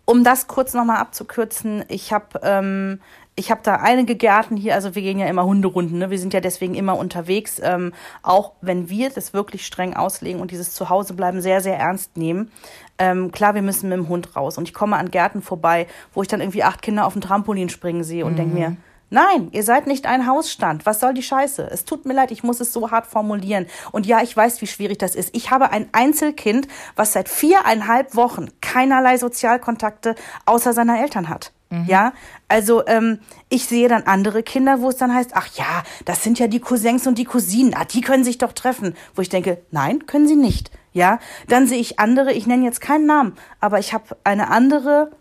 [0.08, 3.00] um das kurz nochmal abzukürzen, ich habe ähm,
[3.36, 6.10] ich hab da einige Gärten hier, also wir gehen ja immer Hunderunden, ne?
[6.10, 7.94] wir sind ja deswegen immer unterwegs, ähm,
[8.24, 12.52] auch wenn wir das wirklich streng auslegen und dieses Zuhausebleiben sehr, sehr ernst nehmen.
[12.98, 16.24] Ähm, klar, wir müssen mit dem Hund raus und ich komme an Gärten vorbei, wo
[16.24, 18.78] ich dann irgendwie acht Kinder auf dem Trampolin springen sehe und denk mir,
[19.10, 20.86] Nein, ihr seid nicht ein Hausstand.
[20.86, 21.70] Was soll die Scheiße?
[21.72, 23.68] Es tut mir leid, ich muss es so hart formulieren.
[23.92, 25.36] Und ja, ich weiß, wie schwierig das ist.
[25.36, 30.16] Ich habe ein Einzelkind, was seit viereinhalb Wochen keinerlei Sozialkontakte
[30.46, 31.54] außer seiner Eltern hat.
[31.86, 32.14] Ja,
[32.48, 36.40] also ähm, ich sehe dann andere Kinder, wo es dann heißt, ach ja, das sind
[36.40, 38.96] ja die Cousins und die Cousinen, ah, die können sich doch treffen.
[39.16, 40.72] Wo ich denke, nein, können sie nicht.
[40.94, 45.12] Ja, dann sehe ich andere, ich nenne jetzt keinen Namen, aber ich habe eine andere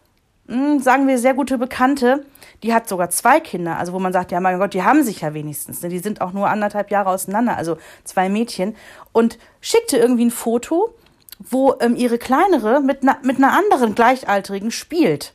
[0.48, 2.24] mh, sagen wir, sehr gute Bekannte,
[2.66, 5.20] die hat sogar zwei Kinder, also wo man sagt, ja, mein Gott, die haben sich
[5.20, 5.88] ja wenigstens, ne?
[5.88, 8.74] die sind auch nur anderthalb Jahre auseinander, also zwei Mädchen,
[9.12, 10.94] und schickte irgendwie ein Foto,
[11.38, 15.32] wo ähm, ihre Kleinere mit, na, mit einer anderen Gleichaltrigen spielt.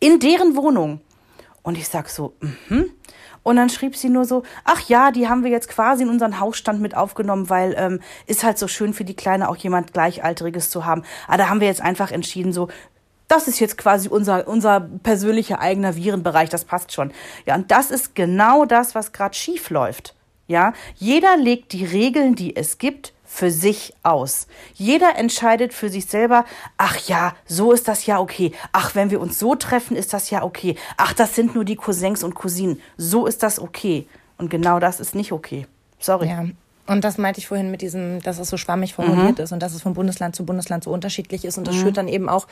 [0.00, 1.00] In deren Wohnung.
[1.62, 2.90] Und ich sag so, mhm.
[3.42, 6.40] Und dann schrieb sie nur so, ach ja, die haben wir jetzt quasi in unseren
[6.40, 10.70] Hausstand mit aufgenommen, weil ähm, ist halt so schön für die Kleine auch jemand Gleichaltriges
[10.70, 11.02] zu haben.
[11.28, 12.68] Aber da haben wir jetzt einfach entschieden, so,
[13.28, 17.12] das ist jetzt quasi unser, unser persönlicher eigener Virenbereich, das passt schon.
[17.46, 20.14] Ja, und das ist genau das, was gerade schief läuft.
[20.46, 24.46] Ja, jeder legt die Regeln, die es gibt, für sich aus.
[24.74, 26.44] Jeder entscheidet für sich selber,
[26.76, 28.52] ach ja, so ist das ja okay.
[28.70, 30.76] Ach, wenn wir uns so treffen, ist das ja okay.
[30.96, 32.80] Ach, das sind nur die Cousins und Cousinen.
[32.96, 34.06] So ist das okay.
[34.38, 35.66] Und genau das ist nicht okay.
[35.98, 36.28] Sorry.
[36.28, 36.44] Ja.
[36.86, 39.74] Und das meinte ich vorhin mit diesem, dass es so schwammig formuliert ist und dass
[39.74, 41.56] es von Bundesland zu Bundesland so unterschiedlich ist.
[41.56, 42.46] Und das schürt dann eben auch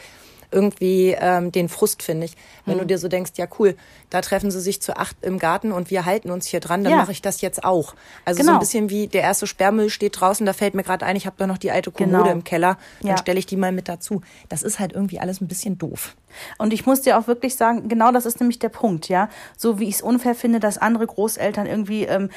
[0.52, 2.36] irgendwie ähm, den Frust, finde ich.
[2.66, 3.76] Wenn du dir so denkst, ja cool,
[4.10, 6.92] da treffen sie sich zu acht im Garten und wir halten uns hier dran, dann
[6.92, 6.98] Ja.
[6.98, 7.94] mache ich das jetzt auch.
[8.24, 8.58] Also so Genau.
[8.58, 11.36] ein bisschen wie der erste Sperrmüll steht draußen, da fällt mir gerade ein, ich habe
[11.38, 12.30] da noch die alte Kommode Genau.
[12.32, 13.16] im Keller, dann Ja.
[13.16, 14.20] stelle ich die mal mit dazu.
[14.48, 16.16] Das ist halt irgendwie alles ein bisschen doof.
[16.58, 19.28] Und ich muss dir auch wirklich sagen, genau das ist nämlich der Punkt, ja.
[19.56, 22.30] So wie ich es unfair finde, dass andere Großeltern irgendwie ähm,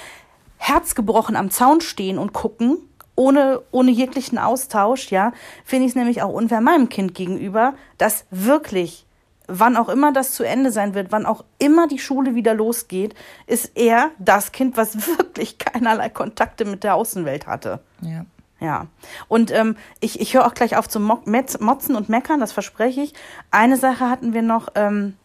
[0.58, 2.78] herzgebrochen am Zaun stehen und gucken,
[3.16, 5.32] ohne, ohne jeglichen Austausch, ja,
[5.64, 9.06] finde ich es nämlich auch unfair meinem Kind gegenüber, dass wirklich,
[9.48, 13.16] wann auch immer das zu Ende sein wird, wann auch immer die Schule wieder losgeht,
[13.48, 17.80] ist er das Kind, was wirklich keinerlei Kontakte mit der Außenwelt hatte.
[18.02, 18.26] Ja.
[18.62, 18.88] Ja,
[19.28, 23.02] und ähm, ich, ich höre auch gleich auf Mo Metz, Motzen und Meckern, das verspreche
[23.02, 23.14] ich.
[23.52, 25.16] Eine Sache hatten wir noch, ähm,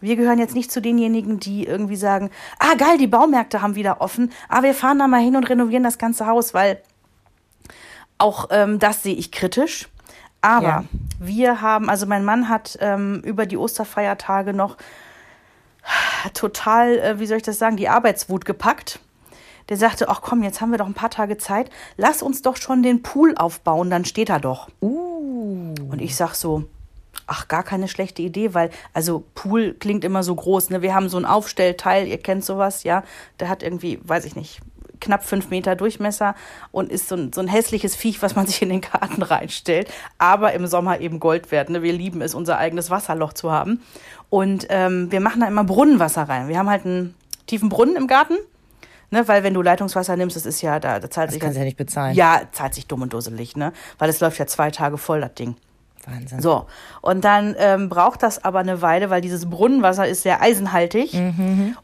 [0.00, 4.00] wir gehören jetzt nicht zu denjenigen, die irgendwie sagen, ah geil, die Baumärkte haben wieder
[4.00, 6.82] offen, ah wir fahren da mal hin und renovieren das ganze Haus, weil
[8.20, 9.88] auch ähm, das sehe ich kritisch.
[10.42, 10.84] Aber Ja.
[11.18, 14.76] wir haben, also mein Mann hat ähm, über die Osterfeiertage noch
[16.34, 19.00] total, äh, wie soll ich das sagen, die Arbeitswut gepackt.
[19.68, 22.56] Der sagte, ach komm, jetzt haben wir doch ein paar Tage Zeit, lass uns doch
[22.56, 24.68] schon den Pool aufbauen, dann steht er doch.
[24.80, 25.74] Uh.
[25.90, 26.64] Und ich sag so,
[27.26, 30.82] ach, gar keine schlechte Idee, weil, also Pool klingt immer so groß, ne?
[30.82, 33.04] Wir haben so ein Aufstellteil, ihr kennt sowas, ja.
[33.38, 34.60] Der hat irgendwie, weiß ich nicht,
[35.00, 36.34] knapp fünf Meter Durchmesser
[36.72, 39.90] und ist so ein, so ein hässliches Viech, was man sich in den Garten reinstellt,
[40.18, 41.70] aber im Sommer eben Gold wert.
[41.70, 41.82] Ne?
[41.82, 43.82] Wir lieben es, unser eigenes Wasserloch zu haben.
[44.28, 46.48] Und ähm, wir machen da immer Brunnenwasser rein.
[46.48, 47.14] Wir haben halt einen
[47.46, 48.34] tiefen Brunnen im Garten.
[49.12, 51.58] Ne, weil wenn du Leitungswasser nimmst, das ist ja, da, da zahlt Das sich kannst
[51.58, 52.14] ja nicht bezahlen.
[52.14, 53.72] Ja, zahlt sich dumm und dusselig, ne?
[53.98, 55.56] Weil es läuft ja zwei Tage voll, das Ding.
[56.06, 56.40] Wahnsinn.
[56.40, 56.66] So,
[57.02, 61.12] und dann ähm, braucht das aber eine Weile, weil dieses Brunnenwasser ist sehr eisenhaltig.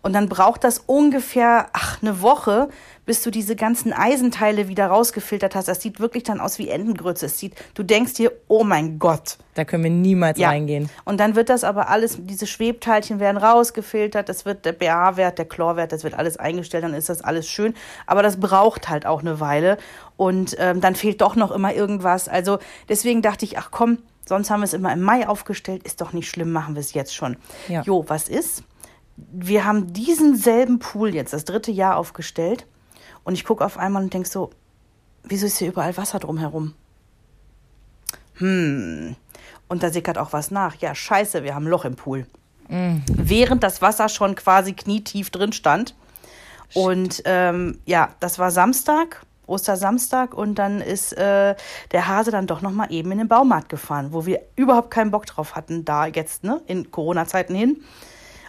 [0.02, 2.68] Und dann braucht das ungefähr, ach, eine Woche,
[3.06, 5.68] bis du diese ganzen Eisenteile wieder rausgefiltert hast.
[5.68, 7.26] Das sieht wirklich dann aus wie Entengrütze.
[7.26, 9.38] Es sieht, du denkst dir, oh mein Gott.
[9.54, 10.48] Da können wir niemals Ja.
[10.48, 10.90] reingehen.
[11.04, 15.44] Und dann wird das aber alles, diese Schwebteilchen werden rausgefiltert, das wird der pH-Wert, der
[15.46, 17.74] Chlorwert, das wird alles eingestellt, dann ist das alles schön.
[18.06, 19.78] Aber das braucht halt auch eine Weile.
[20.16, 22.28] Und ähm, dann fehlt doch noch immer irgendwas.
[22.28, 26.00] Also deswegen dachte ich, ach komm, sonst haben wir es immer im Mai aufgestellt, ist
[26.00, 27.36] doch nicht schlimm, machen wir es jetzt schon.
[27.68, 27.82] Ja.
[27.82, 28.64] Jo, was ist?
[29.16, 32.66] Wir haben diesen selben Pool jetzt das dritte Jahr aufgestellt.
[33.26, 34.50] Und ich gucke auf einmal und denk so,
[35.24, 36.74] wieso ist hier überall Wasser drumherum?
[38.34, 39.16] Hm.
[39.66, 40.76] Und da sickert auch was nach.
[40.76, 42.26] Ja, scheiße, wir haben ein Loch im Pool.
[42.68, 45.96] Während das Wasser schon quasi knietief drin stand.
[46.72, 50.32] Und ähm, ja, das war Samstag, Ostersamstag.
[50.32, 51.56] Und dann ist äh,
[51.90, 55.10] der Hase dann doch noch mal eben in den Baumarkt gefahren, wo wir überhaupt keinen
[55.10, 57.82] Bock drauf hatten, da jetzt, ne, in Corona-Zeiten hin.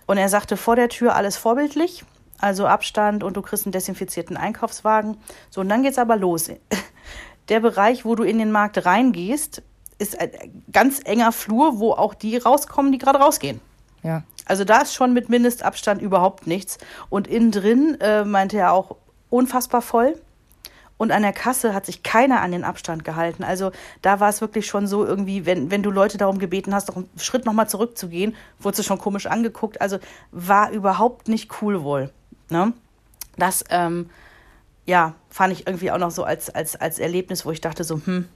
[0.06, 2.06] Und er sagte vor der Tür alles vorbildlich,
[2.40, 5.18] also Abstand und du kriegst einen desinfizierten Einkaufswagen.
[5.50, 6.50] So, und dann geht's aber los.
[7.50, 9.64] Der Bereich, wo du in den Markt reingehst,
[10.00, 13.62] ist ein ganz enger Flur, wo auch die rauskommen, die gerade rausgehen.
[14.04, 14.24] Ja.
[14.46, 16.78] Also da ist schon mit Mindestabstand überhaupt nichts.
[17.10, 18.98] Und innen drin äh, meinte er auch
[19.30, 20.16] unfassbar voll.
[20.98, 23.44] Und an der Kasse hat sich keiner an den Abstand gehalten.
[23.44, 23.72] Also
[24.02, 26.96] da war es wirklich schon so irgendwie, wenn, wenn du Leute darum gebeten hast, doch
[26.96, 29.80] einen Schritt nochmal zurückzugehen, wurdest du schon komisch angeguckt.
[29.80, 30.00] Also
[30.32, 32.12] war überhaupt nicht cool wohl.
[32.50, 32.74] Ne?
[33.38, 34.10] Das, ähm,
[34.86, 38.02] ja, fand ich irgendwie auch noch so als, als, als Erlebnis, wo ich dachte so,
[38.06, 38.28] hm,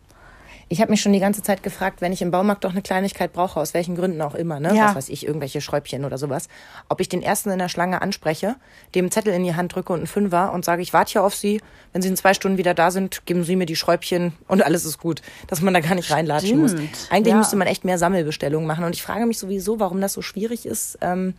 [0.68, 3.34] Ich habe mich schon die ganze Zeit gefragt, wenn ich im Baumarkt doch eine Kleinigkeit
[3.34, 4.74] brauche, aus welchen Gründen auch immer, ne?
[4.74, 4.88] Ja.
[4.88, 6.48] Was weiß ich, irgendwelche Schräubchen oder sowas,
[6.88, 8.56] ob ich den ersten in der Schlange anspreche,
[8.96, 11.36] dem Zettel in die Hand drücke und einen Fünfer und sage, ich warte hier auf
[11.36, 11.62] Sie.
[11.92, 14.86] Wenn Sie in zwei Stunden wieder da sind, geben Sie mir die Schräubchen und alles
[14.86, 15.22] ist gut.
[15.48, 16.72] Dass man da gar nicht reinlatschen muss.
[16.72, 17.38] Stimmt, Eigentlich ja.
[17.38, 18.86] müsste man echt mehr Sammelbestellungen machen.
[18.86, 21.34] Und ich frage mich sowieso, warum das so schwierig ist, ähm,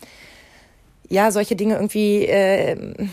[1.08, 3.08] ja, solche Dinge irgendwie äh,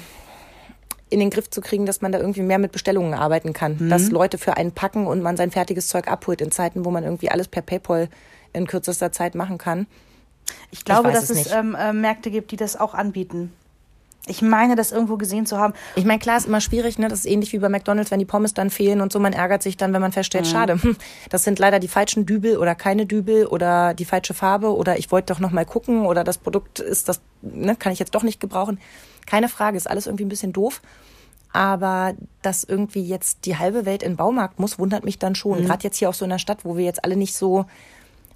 [1.10, 3.78] in den Griff zu kriegen, dass man da irgendwie mehr mit Bestellungen arbeiten kann.
[3.80, 3.89] Mhm.
[3.89, 7.04] Dass Leute für einen packen und man sein fertiges Zeug abholt in Zeiten, wo man
[7.04, 8.10] irgendwie alles per PayPal
[8.54, 9.88] in kürzester Zeit machen kann.
[10.71, 13.52] Ich glaube, weiß dass es es ähm, äh, Märkte gibt, die das auch anbieten.
[14.27, 15.73] Ich meine, das irgendwo gesehen zu haben.
[15.95, 17.08] Ich meine, klar ist immer schwierig, ne?
[17.08, 19.63] Das ist ähnlich wie bei McDonalds, wenn die Pommes dann fehlen und so, man ärgert
[19.63, 20.97] sich dann, wenn man feststellt, schade, hm,
[21.29, 25.12] das sind leider die falschen Dübel oder keine Dübel oder die falsche Farbe oder ich
[25.12, 28.23] wollte doch noch mal gucken oder das Produkt ist das, ne, kann ich jetzt doch
[28.23, 28.79] nicht gebrauchen.
[29.25, 30.82] Keine Frage, ist alles irgendwie ein bisschen doof.
[31.51, 35.65] Aber dass irgendwie jetzt die halbe Welt in den Baumarkt muss, wundert mich dann schon.
[35.65, 37.65] Gerade jetzt hier auch so in der Stadt, wo wir jetzt alle nicht so.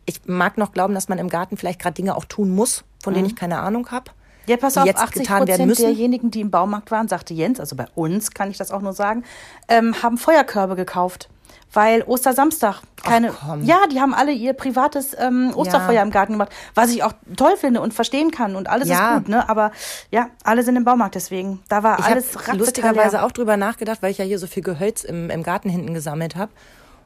[0.06, 3.14] Ich mag noch glauben, dass man im Garten vielleicht gerade Dinge auch tun muss, von
[3.14, 4.12] denen ich keine Ahnung habe.
[4.46, 5.84] Ja, pass auf, jetzt 80 getan werden müssen.
[5.84, 8.94] derjenigen, die im Baumarkt waren, sagte Jens, also bei uns kann ich das auch nur
[8.94, 9.24] sagen,
[9.68, 11.30] ähm, haben Feuerkörbe gekauft.
[11.76, 13.34] Weil Ostersamstag keine.
[13.64, 16.02] ja, die haben alle ihr privates ähm, Osterfeuer Ja.
[16.04, 19.14] im Garten gemacht, was ich auch toll finde und verstehen kann und alles Ja.
[19.16, 19.50] ist gut, ne?
[19.50, 19.72] Aber
[20.12, 21.62] ja, alle sind im Baumarkt deswegen.
[21.70, 23.26] Da war Ich habe alles ratzfatz lustigerweise leer.
[23.26, 26.36] auch drüber nachgedacht, weil ich ja hier so viel Gehölz im, im Garten hinten gesammelt
[26.36, 26.52] habe.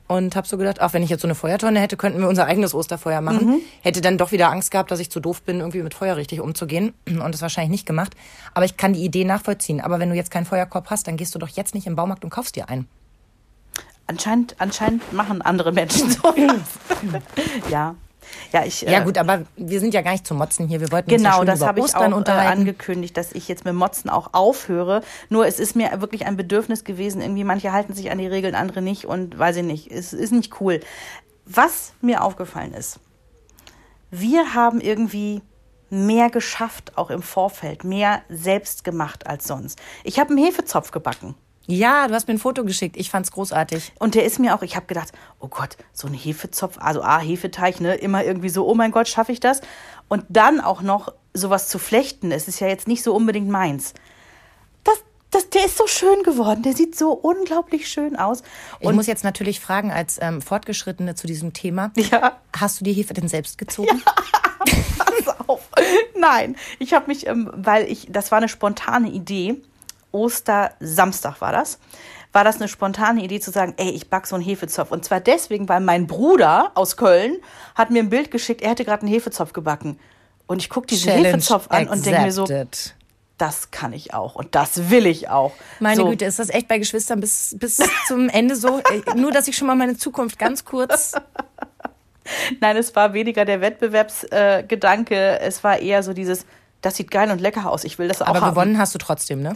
[0.08, 2.46] Und habe so gedacht, ach, wenn ich jetzt so eine Feuertonne hätte, könnten wir unser
[2.46, 3.48] eigenes Osterfeuer machen.
[3.48, 3.62] Mhm.
[3.82, 6.40] Hätte dann doch wieder Angst gehabt, dass ich zu doof bin, irgendwie mit Feuer richtig
[6.40, 6.94] umzugehen.
[7.08, 8.16] Und das wahrscheinlich nicht gemacht.
[8.54, 9.82] Aber ich kann die Idee nachvollziehen.
[9.82, 12.24] Aber wenn du jetzt keinen Feuerkorb hast, dann gehst du doch jetzt nicht im Baumarkt
[12.24, 12.88] und kaufst dir einen.
[14.06, 16.34] Anscheinend, anscheinend machen andere Menschen so.
[17.70, 17.96] ja.
[18.52, 18.82] Ja, ich.
[18.82, 20.80] Ja äh, gut, aber wir sind ja gar nicht zum Motzen hier.
[20.80, 23.74] Wir wollten uns ja Genau, das habe ich auch äh, angekündigt, dass ich jetzt mit
[23.74, 25.02] Motzen auch aufhöre.
[25.30, 28.56] Nur es ist mir wirklich ein Bedürfnis gewesen, irgendwie manche halten sich an die Regeln,
[28.56, 29.92] andere nicht und weiß ich nicht.
[29.92, 30.80] Es ist nicht cool.
[31.46, 33.00] Was mir aufgefallen ist,
[34.12, 35.42] wir haben irgendwie
[35.90, 39.80] mehr geschafft, auch im Vorfeld, mehr selbst gemacht als sonst.
[40.04, 41.36] Ich habe einen Hefezopf gebacken.
[41.68, 42.96] Ja, du hast mir ein Foto geschickt.
[42.98, 43.92] Ich fand's großartig.
[44.00, 47.20] Und der ist mir auch, ich habe gedacht, oh Gott, so ein Hefezopf, also A,
[47.20, 49.62] Hefeteig, ne, immer irgendwie so, oh mein Gott, schaffe ich das?
[50.08, 53.94] Und dann auch noch sowas zu flechten, es ist ja jetzt nicht so unbedingt meins.
[54.84, 54.98] Das
[55.30, 56.64] das, der ist so schön geworden.
[56.64, 58.44] Der sieht so unglaublich schön aus.
[58.80, 62.40] Ich muss jetzt natürlich fragen, als ähm, Fortgeschrittene zu diesem Thema, Ja.
[62.58, 64.02] hast du die Hefe denn selbst gezogen?
[64.98, 65.68] Pass auf.
[66.18, 69.62] Nein, ich habe mich, ähm, weil ich, das war eine spontane Idee.
[70.12, 71.80] Ostersamstag war das.
[72.34, 74.92] War das eine spontane Idee zu sagen, ey, ich back so einen Hefezopf.
[74.92, 77.38] Und zwar deswegen, weil mein Bruder aus Köln
[77.76, 80.00] hat mir ein Bild geschickt, er hätte gerade einen Hefezopf gebacken.
[80.46, 82.96] Und ich gucke diesen Hefezopf an und denke mir so, accepted.
[83.38, 85.52] das kann ich auch und das will ich auch.
[85.80, 86.10] Meine so.
[86.10, 88.80] Güte, ist das echt bei Geschwistern bis, bis zum Ende so?
[88.80, 91.14] Äh, Nur, dass ich schon mal meine Zukunft ganz kurz.
[92.60, 96.46] Nein, es war weniger der Wettbewerbsgedanke, äh, es war eher so dieses,
[96.82, 98.50] das sieht geil und lecker aus, ich will das auch Aber haben.
[98.52, 99.54] gewonnen hast du trotzdem, ne?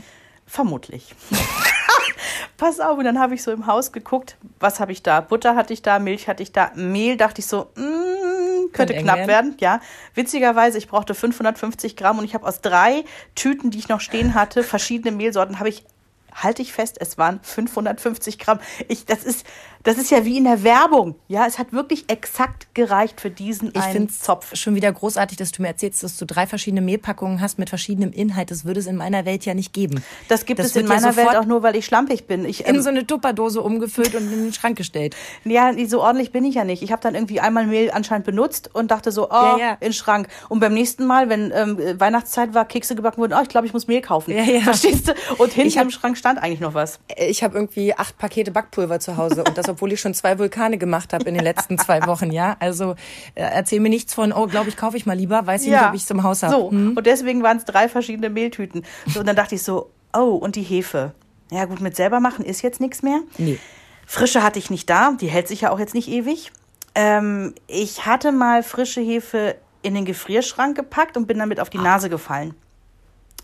[0.52, 1.16] Vermutlich.
[2.58, 5.22] Pass auf, und dann habe ich so im Haus geguckt, was habe ich da?
[5.22, 9.16] Butter hatte ich da, Milch hatte ich da, Mehl dachte ich so, mm, könnte knapp
[9.16, 9.28] werden.
[9.30, 9.58] werden.
[9.62, 9.80] Ja,
[10.14, 14.34] witzigerweise, ich brauchte 550 Gramm und ich habe aus drei Tüten, die ich noch stehen
[14.34, 15.86] hatte, verschiedene Mehlsorten, habe ich
[16.34, 18.60] halte ich fest, es waren 550 Gramm.
[18.88, 19.46] Ich, das ist,
[19.84, 21.16] das ist ja wie in der Werbung.
[21.28, 24.56] Ja, es hat wirklich exakt gereicht für diesen Ich einen finde Zopf.
[24.56, 28.12] schon wieder großartig, dass du mir erzählst, dass du drei verschiedene Mehlpackungen hast mit verschiedenem
[28.12, 28.52] Inhalt.
[28.52, 30.04] Das würde es in meiner Welt ja nicht geben.
[30.28, 32.46] Das gibt Das es in meiner Welt auch nur, weil ich schlampig bin.
[32.46, 35.16] Ich, In ähm, so eine Tupperdose umgefüllt und in den Schrank gestellt.
[35.46, 36.84] Ja, so ordentlich bin ich ja nicht.
[36.84, 39.72] Ich habe dann irgendwie einmal Mehl anscheinend benutzt und dachte so, oh, Ja, ja.
[39.74, 40.28] in den Schrank.
[40.50, 43.74] Und beim nächsten Mal, wenn ähm, Weihnachtszeit war, Kekse gebacken wurden, oh, ich glaube, ich
[43.74, 44.32] muss Mehl kaufen.
[44.36, 44.62] Ja, ja.
[44.62, 45.14] Verstehst du?
[45.38, 47.00] Und hinten hab- im Schrank stand eigentlich noch was.
[47.18, 50.78] Ich habe irgendwie acht Pakete Backpulver zu Hause und das, obwohl ich schon zwei Vulkane
[50.78, 52.58] gemacht habe in den letzten zwei Wochen, ja.
[52.60, 52.92] Also
[53.36, 55.82] äh, erzähl mir nichts von, oh, glaube ich, kaufe ich mal lieber, weiß ich nicht,
[55.82, 56.54] ob ich es im Haus habe.
[56.54, 58.84] So, und deswegen waren es drei verschiedene Mehltüten.
[59.08, 61.14] So, und dann dachte ich so, oh, und die Hefe.
[61.52, 63.20] Ja gut, mit selber machen ist jetzt nichts mehr.
[63.38, 63.60] Nee.
[64.06, 66.52] Frische hatte ich nicht da, die hält sich ja auch jetzt nicht ewig.
[66.96, 71.78] Ähm, ich hatte mal frische Hefe in den Gefrierschrank gepackt und bin damit auf die
[71.78, 72.54] Nase gefallen.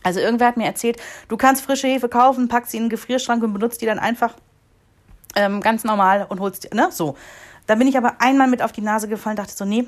[0.04, 3.44] Also irgendwer hat mir erzählt, du kannst frische Hefe kaufen, packst sie in den Gefrierschrank
[3.44, 4.36] und benutzt die dann einfach
[5.38, 7.16] ähm, ganz normal und holst ne, so.
[7.68, 9.86] Da bin ich aber einmal mit auf die Nase gefallen, dachte so, nee,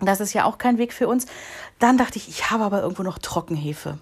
[0.00, 1.26] das ist ja auch kein Weg für uns.
[1.78, 3.98] Dann dachte ich, ich habe aber irgendwo noch Trockenhefe.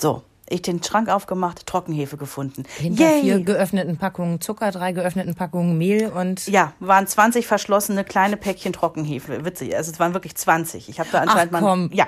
[0.00, 2.64] So, ich den Schrank aufgemacht, Trockenhefe gefunden.
[2.78, 3.20] Hinter Yay!
[3.22, 8.72] vier geöffneten Packungen Zucker, drei geöffneten Packungen Mehl und Ja, waren 20 verschlossene kleine Päckchen
[8.72, 9.44] Trockenhefe.
[9.44, 10.88] Witzig, also es waren wirklich 20.
[10.88, 11.86] Ich habe da anscheinend komm.
[11.86, 11.94] mal.
[11.94, 12.06] Ja.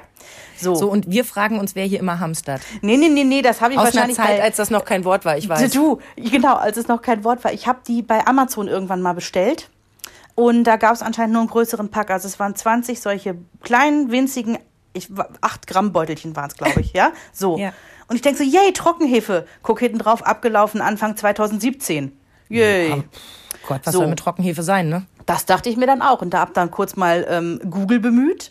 [0.56, 0.74] So.
[0.74, 0.88] so.
[0.88, 2.62] Und wir fragen uns, wer hier immer hamstert.
[2.82, 4.84] Nee, nee, nee, nee, das habe ich Aus einer wahrscheinlich Zeit, bei, als das noch
[4.84, 5.72] kein Wort war, ich weiß.
[5.72, 7.52] Du, genau, als es noch kein Wort war.
[7.52, 9.70] Ich habe die bei Amazon irgendwann mal bestellt.
[10.34, 12.10] Und da gab es anscheinend nur einen größeren Pack.
[12.10, 14.58] Also es waren 20 solche kleinen, winzigen,
[14.92, 15.08] ich,
[15.40, 17.12] 8 Gramm Beutelchen waren es, glaube ich, ja?
[17.32, 17.58] So.
[17.58, 17.72] Ja.
[18.08, 19.46] Und ich denke so, yay, Trockenhefe.
[19.62, 22.12] Guck hinten drauf, abgelaufen Anfang 2017.
[22.48, 23.02] Yay.
[23.66, 24.00] Gott, was So.
[24.00, 25.06] soll mit Trockenhefe sein, ne?
[25.26, 26.20] Das dachte ich mir dann auch.
[26.20, 28.50] Und da hab dann kurz mal ähm, Google bemüht.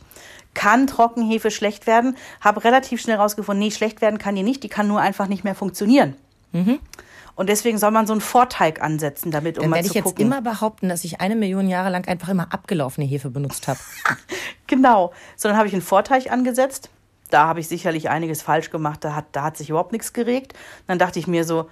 [0.55, 2.15] Kann Trockenhefe schlecht werden?
[2.41, 4.63] Habe relativ schnell rausgefunden, nee, schlecht werden kann die nicht.
[4.63, 6.15] Die kann nur einfach nicht mehr funktionieren.
[7.35, 9.95] Und deswegen soll man so einen Vorteig ansetzen, damit, um Dann mal werde zu ich
[9.95, 10.27] jetzt gucken.
[10.27, 13.79] immer behaupten, dass ich eine Million Jahre lang einfach immer abgelaufene Hefe benutzt habe.
[14.67, 15.11] Genau.
[15.35, 16.89] So, dann habe ich einen Vorteig angesetzt.
[17.33, 19.03] Da habe ich sicherlich einiges falsch gemacht.
[19.03, 20.53] Da hat, da hat sich überhaupt nichts geregt.
[20.87, 21.69] Dann dachte ich mir so,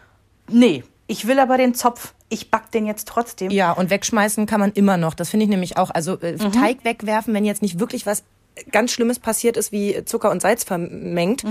[0.49, 2.13] nee, ich will aber den Zopf.
[2.29, 3.51] Ich back den jetzt trotzdem.
[3.51, 5.13] Ja, und wegschmeißen kann man immer noch.
[5.13, 5.89] Das finde ich nämlich auch.
[5.91, 6.51] Also äh, Mhm.
[6.51, 8.23] Teig wegwerfen, wenn jetzt nicht wirklich was
[8.71, 11.43] ganz Schlimmes passiert ist, wie Zucker und Salz vermengt.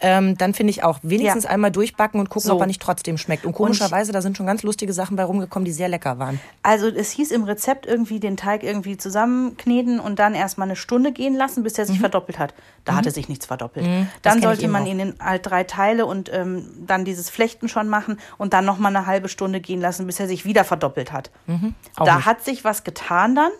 [0.00, 1.48] Ähm, dann finde ich auch wenigstens Mhm.
[1.48, 1.54] Ja.
[1.54, 2.54] einmal durchbacken und gucken, So.
[2.54, 3.46] ob er nicht trotzdem schmeckt.
[3.46, 6.40] Und komischerweise, da sind schon ganz lustige Sachen bei rumgekommen, die sehr lecker waren.
[6.62, 11.12] Also es hieß im Rezept irgendwie den Teig irgendwie zusammenkneten und dann erstmal eine Stunde
[11.12, 12.54] gehen lassen, bis er sich verdoppelt hat.
[12.84, 13.86] Da hatte sich nichts verdoppelt.
[13.86, 14.08] Mhm.
[14.22, 14.86] Dann sollte man auch.
[14.88, 18.94] ihn in halt drei Teile und ähm, dann dieses Flechten schon machen und dann nochmal
[18.94, 21.30] eine halbe Stunde gehen lassen, bis er sich wieder verdoppelt hat.
[21.46, 21.74] Mhm.
[21.96, 22.26] Da nicht.
[22.26, 23.50] hat sich was getan dann.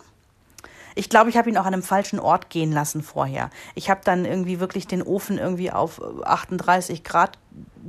[0.95, 3.49] Ich glaube, ich habe ihn auch an einem falschen Ort gehen lassen vorher.
[3.75, 7.37] Ich habe dann irgendwie wirklich den Ofen irgendwie auf äh, 38 Grad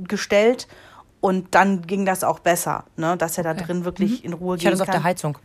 [0.03, 0.67] gestellt
[1.21, 3.17] und dann ging das auch besser, ne?
[3.17, 4.59] dass er da drin wirklich in Ruhe Mhm.
[4.59, 4.93] Ich hatte gehen es auf kann.
[4.95, 5.37] der Heizung.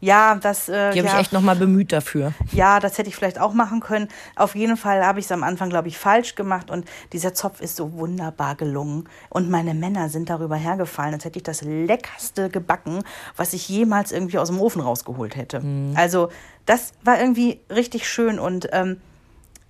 [0.00, 2.34] Ja, das, äh, Die habe ja, ich echt nochmal bemüht dafür.
[2.52, 4.08] ja, das hätte ich vielleicht auch machen können.
[4.36, 7.60] Auf jeden Fall habe ich es am Anfang, glaube ich, falsch gemacht und dieser Zopf
[7.62, 9.08] ist so wunderbar gelungen.
[9.30, 13.02] Und meine Männer sind darüber hergefallen, als hätte ich das leckerste gebacken,
[13.36, 15.62] was ich jemals irgendwie aus dem Ofen rausgeholt hätte.
[15.94, 16.28] Also,
[16.66, 19.00] das war irgendwie richtig schön und ähm,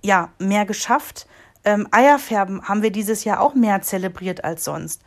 [0.01, 1.27] ja, mehr geschafft.
[1.63, 5.01] Ähm, Eierfärben haben wir dieses Jahr auch mehr zelebriert als sonst.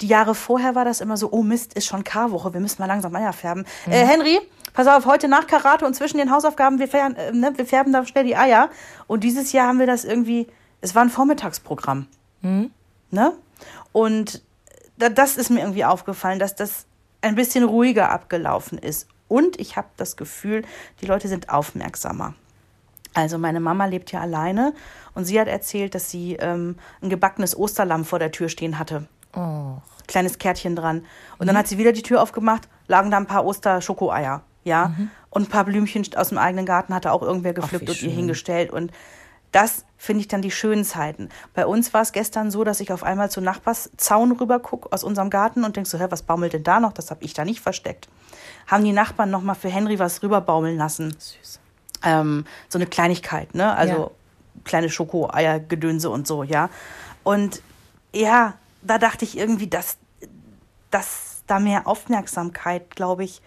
[0.00, 2.86] Die Jahre vorher war das immer so, oh Mist, ist schon Karwoche, wir müssen mal
[2.86, 3.66] langsam Eier färben.
[3.86, 4.40] Äh, Henry,
[4.72, 7.92] pass auf, heute nach Karate und zwischen den Hausaufgaben, wir, färben, äh, ne, wir färben
[7.92, 8.70] da schnell die Eier.
[9.06, 10.46] Und dieses Jahr haben wir das irgendwie,
[10.80, 12.06] es war ein Vormittagsprogramm.
[13.10, 13.32] Ne?
[13.92, 14.42] Und
[14.96, 16.86] da, das ist mir irgendwie aufgefallen, dass das
[17.20, 19.08] ein bisschen ruhiger abgelaufen ist.
[19.28, 20.62] Und ich habe das Gefühl,
[21.00, 22.34] die Leute sind aufmerksamer.
[23.14, 24.74] Also meine Mama lebt ja alleine
[25.14, 29.08] und sie hat erzählt, dass sie ähm, ein gebackenes Osterlamm vor der Tür stehen hatte.
[29.34, 29.78] Oh.
[30.06, 31.04] Kleines Kärtchen dran.
[31.38, 34.94] Und dann hat sie wieder die Tür aufgemacht, lagen da ein paar Osterschokoeier, ja.
[35.30, 38.10] Und ein paar Blümchen aus dem eigenen Garten hatte auch irgendwer gepflückt wie und ihr
[38.10, 38.70] hingestellt.
[38.70, 38.92] Und
[39.52, 41.28] das finde ich dann die schönen Zeiten.
[41.54, 45.02] Bei uns war es gestern so, dass ich auf einmal zu Nachbarszaun rüber gucke aus
[45.02, 46.92] unserem Garten und denk so, hä, was baumelt denn da noch?
[46.92, 48.08] Das habe ich da nicht versteckt.
[48.68, 51.16] Haben die Nachbarn noch mal für Henry was rüberbaumeln lassen.
[51.18, 51.58] Süß.
[52.04, 53.74] Ähm, so eine Kleinigkeit, ne?
[53.76, 54.10] Also Ja.
[54.64, 56.70] kleine Schokoeier, Gedönse und so, ja.
[57.24, 57.60] Und
[58.14, 59.98] ja, da dachte ich irgendwie, dass,
[60.92, 63.42] dass da mehr Aufmerksamkeit, glaube ich,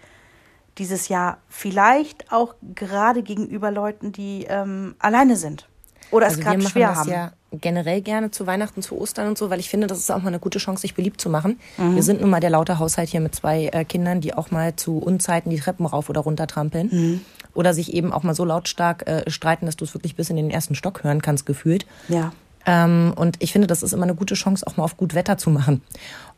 [0.76, 5.68] dieses Jahr vielleicht auch gerade gegenüber Leuten, die ähm, alleine sind
[6.12, 7.10] oder es Also gerade machen schwer das haben.
[7.10, 10.22] ja generell gerne zu Weihnachten, zu Ostern und so, weil ich finde, das ist auch
[10.22, 11.58] mal eine gute Chance, sich beliebt zu machen.
[11.76, 11.96] Mhm.
[11.96, 14.74] Wir sind nun mal der laute Haushalt hier mit zwei äh, Kindern, die auch mal
[14.76, 16.88] zu Unzeiten die Treppen rauf oder runter trampeln.
[16.90, 17.20] Mhm.
[17.54, 20.36] Oder sich eben auch mal so lautstark äh, streiten, dass du es wirklich bis in
[20.36, 21.84] den ersten Stock hören kannst, gefühlt.
[22.08, 22.32] Ja.
[22.64, 25.36] Ähm, und ich finde, das ist immer eine gute Chance, auch mal auf gut Wetter
[25.36, 25.82] zu machen.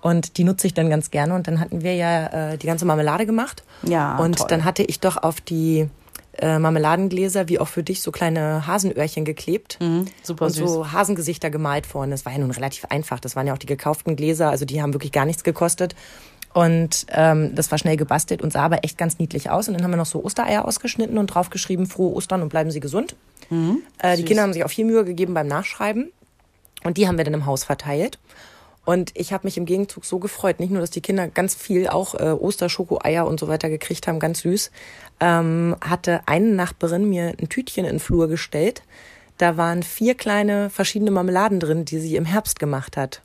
[0.00, 1.34] Und die nutze ich dann ganz gerne.
[1.34, 3.62] Und dann hatten wir ja äh, die ganze Marmelade gemacht.
[3.84, 4.46] Ja, Und toll.
[4.48, 5.88] dann hatte ich doch auf die
[6.38, 9.78] äh, Marmeladengläser, wie auch für dich, so kleine Hasenöhrchen geklebt.
[9.80, 10.70] Mhm, super und süß.
[10.70, 12.12] so Hasengesichter gemalt vorne.
[12.12, 13.20] Das war ja nun relativ einfach.
[13.20, 15.94] Das waren ja auch die gekauften Gläser, also die haben wirklich gar nichts gekostet.
[16.52, 19.66] Und ähm, das war schnell gebastelt und sah aber echt ganz niedlich aus.
[19.66, 22.78] Und dann haben wir noch so Ostereier ausgeschnitten und draufgeschrieben, frohe Ostern und bleiben Sie
[22.78, 23.16] gesund.
[23.98, 24.24] äh, die.
[24.24, 26.12] Kinder haben sich auch viel Mühe gegeben beim Nachschreiben.
[26.84, 28.20] Und die haben wir dann im Haus verteilt.
[28.84, 31.88] Und ich habe mich im Gegenzug so gefreut, nicht nur, dass die Kinder ganz viel
[31.88, 34.70] auch äh, Osterschokoeier und so weiter gekriegt haben, ganz süß,
[35.20, 38.82] ähm, hatte eine Nachbarin mir ein Tütchen in den Flur gestellt.
[39.38, 43.20] Da waren vier kleine verschiedene Marmeladen drin, die sie im Herbst gemacht hat.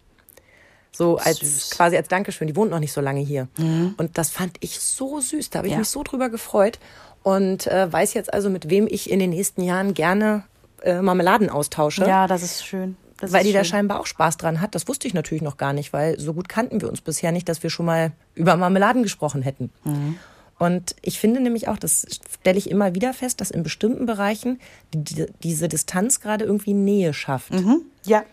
[0.91, 1.69] So als Süß.
[1.71, 2.47] quasi als Dankeschön.
[2.47, 3.47] Die wohnt noch nicht so lange hier.
[3.57, 5.49] Und das fand ich so süß.
[5.51, 5.79] Da habe ich Ja.
[5.79, 6.79] mich so drüber gefreut.
[7.21, 10.43] Und äh, weiß jetzt also, mit wem ich in den nächsten Jahren gerne
[10.81, 12.95] äh, Marmeladen austausche ja, das ist schön.
[13.19, 13.71] Das weil die da schön.
[13.71, 14.73] scheinbar auch Spaß dran hat.
[14.75, 17.49] Das wusste ich natürlich noch gar nicht, weil so gut kannten wir uns bisher nicht,
[17.49, 19.71] dass wir schon mal über Marmeladen gesprochen hätten.
[19.83, 20.17] Mhm.
[20.59, 22.05] Und ich finde nämlich auch, das
[22.41, 24.59] stelle ich immer wieder fest, dass in bestimmten Bereichen
[24.93, 27.53] die, diese Distanz gerade irgendwie Nähe schafft.
[27.53, 27.83] Mhm.
[28.03, 28.23] Ja,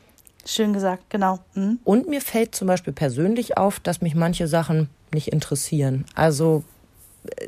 [0.44, 1.38] schön gesagt, genau.
[1.54, 1.78] Mhm.
[1.84, 6.04] Und mir fällt zum Beispiel persönlich auf, dass mich manche Sachen nicht interessieren.
[6.16, 6.64] Also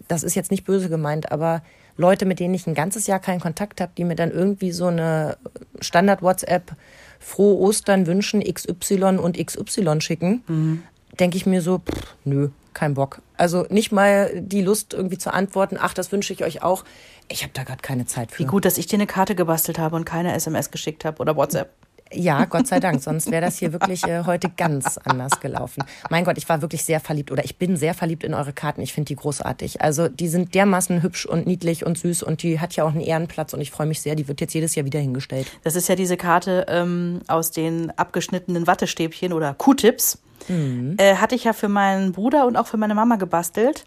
[0.06, 1.62] das ist jetzt nicht böse gemeint, aber
[1.96, 4.86] Leute, mit denen ich ein ganzes Jahr keinen Kontakt habe, die mir dann irgendwie so
[4.86, 5.36] eine
[5.80, 6.76] Standard-WhatsApp
[7.18, 10.84] frohe Ostern wünschen, XY und XY schicken,
[11.18, 13.20] denke ich mir so, pff, nö, kein Bock.
[13.38, 16.85] Also nicht mal die Lust irgendwie zu antworten, ach, das wünsche ich euch auch.
[17.29, 18.42] Ich habe da gerade keine Zeit für.
[18.42, 21.37] Wie gut, dass ich dir eine Karte gebastelt habe und keine SMS geschickt habe oder
[21.37, 21.70] WhatsApp.
[22.12, 25.85] Ja, Gott sei Dank, sonst wäre das hier wirklich äh, heute ganz anders gelaufen.
[26.11, 28.81] Mein Gott, ich war wirklich sehr verliebt oder ich bin sehr verliebt in eure Karten.
[28.81, 29.83] Ich finde die großartig.
[29.83, 33.01] Also die sind dermaßen hübsch und niedlich und süß und die hat ja auch einen
[33.01, 34.14] Ehrenplatz und ich freue mich sehr.
[34.14, 35.47] Die wird jetzt jedes Jahr wieder hingestellt.
[35.64, 40.18] Das ist ja diese Karte ähm, aus den abgeschnittenen Wattestäbchen oder Q-Tips.
[40.49, 43.85] Äh, hatte ich ja für meinen Bruder und auch für meine Mama gebastelt,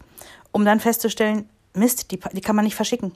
[0.52, 3.12] um dann festzustellen, Mist, die, die kann man nicht verschicken.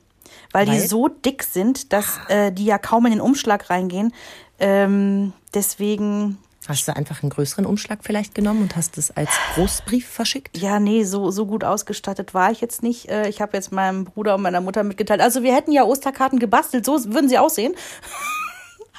[0.52, 0.74] Weil, Weil?
[0.74, 4.12] die so dick sind, dass äh, die ja kaum in den Umschlag reingehen.
[4.58, 6.38] Ähm, deswegen,
[6.68, 10.58] Hast du einfach einen größeren Umschlag vielleicht genommen und hast es als Großbrief verschickt?
[10.58, 13.08] ja, nee, so, so gut ausgestattet war ich jetzt nicht.
[13.08, 15.20] Äh, ich habe jetzt meinem Bruder und meiner Mutter mitgeteilt.
[15.20, 17.74] Also wir hätten ja Osterkarten gebastelt, so würden sie aussehen.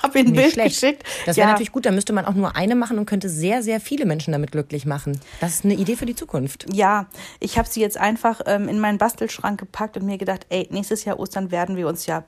[0.03, 1.03] hab ihnen ein Bild geschickt.
[1.25, 1.51] Das wäre Ja.
[1.51, 4.31] natürlich gut, da müsste man auch nur eine machen und könnte sehr, sehr viele Menschen
[4.31, 5.19] damit glücklich machen.
[5.39, 6.65] Das ist eine Idee für die Zukunft.
[6.73, 7.07] Ja,
[7.39, 11.05] ich habe sie jetzt einfach ähm, in meinen Bastelschrank gepackt und mir gedacht, ey, nächstes
[11.05, 12.23] Jahr Ostern werden wir uns ja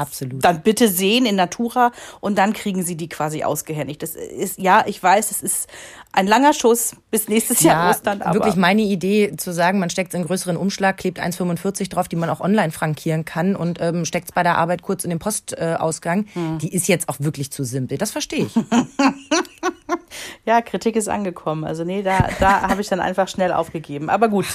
[0.00, 0.44] Absolut.
[0.44, 4.02] dann bitte sehen in Natura und dann kriegen sie die quasi ausgehändigt.
[4.02, 5.68] Das ist, ja, ich weiß, es ist
[6.12, 10.08] ein langer Schuss bis nächstes Jahr Ostern, aber wirklich meine Idee zu sagen, man steckt
[10.08, 13.80] es in einen größeren Umschlag, klebt 1,45 drauf, die man auch online frankieren kann und
[13.80, 16.34] ähm, steckt es bei der Arbeit kurz in den Postausgang, äh.
[16.34, 16.58] Hm.
[16.58, 17.98] die ist jetzt auch wirklich zu simpel.
[17.98, 18.54] Das verstehe ich.
[20.46, 21.64] ja, Kritik ist angekommen.
[21.64, 24.10] Also nee, da, da habe ich dann einfach schnell aufgegeben.
[24.10, 24.46] Aber gut.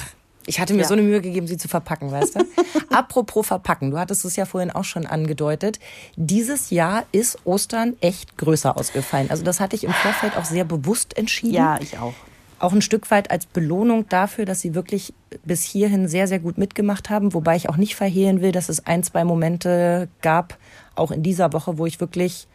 [0.47, 0.87] Ich hatte mir Ja.
[0.87, 2.39] so eine Mühe gegeben, sie zu verpacken, weißt du?
[2.95, 5.79] Apropos verpacken, du hattest es ja vorhin auch schon angedeutet.
[6.15, 9.29] Dieses Jahr ist Ostern echt größer ausgefallen.
[9.31, 11.55] Also das hatte ich im Vorfeld auch sehr bewusst entschieden.
[11.55, 12.13] Ja, ich auch.
[12.59, 16.57] auch ein Stück weit als Belohnung dafür, dass sie wirklich bis hierhin sehr, sehr gut
[16.57, 17.33] mitgemacht haben.
[17.33, 20.57] Wobei ich auch nicht verhehlen will, dass es ein, zwei Momente gab,
[20.95, 22.47] auch in dieser Woche, wo ich wirklich,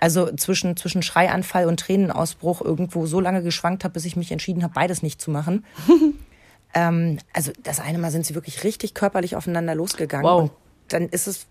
[0.00, 4.62] also zwischen, zwischen Schreianfall und Tränenausbruch irgendwo so lange geschwankt habe, bis ich mich entschieden
[4.62, 5.64] habe, beides nicht zu machen.
[6.76, 10.26] ähm, also das eine Mal sind sie wirklich richtig körperlich aufeinander losgegangen.
[10.26, 10.42] Wow.
[10.42, 10.52] Und
[10.88, 11.46] dann ist es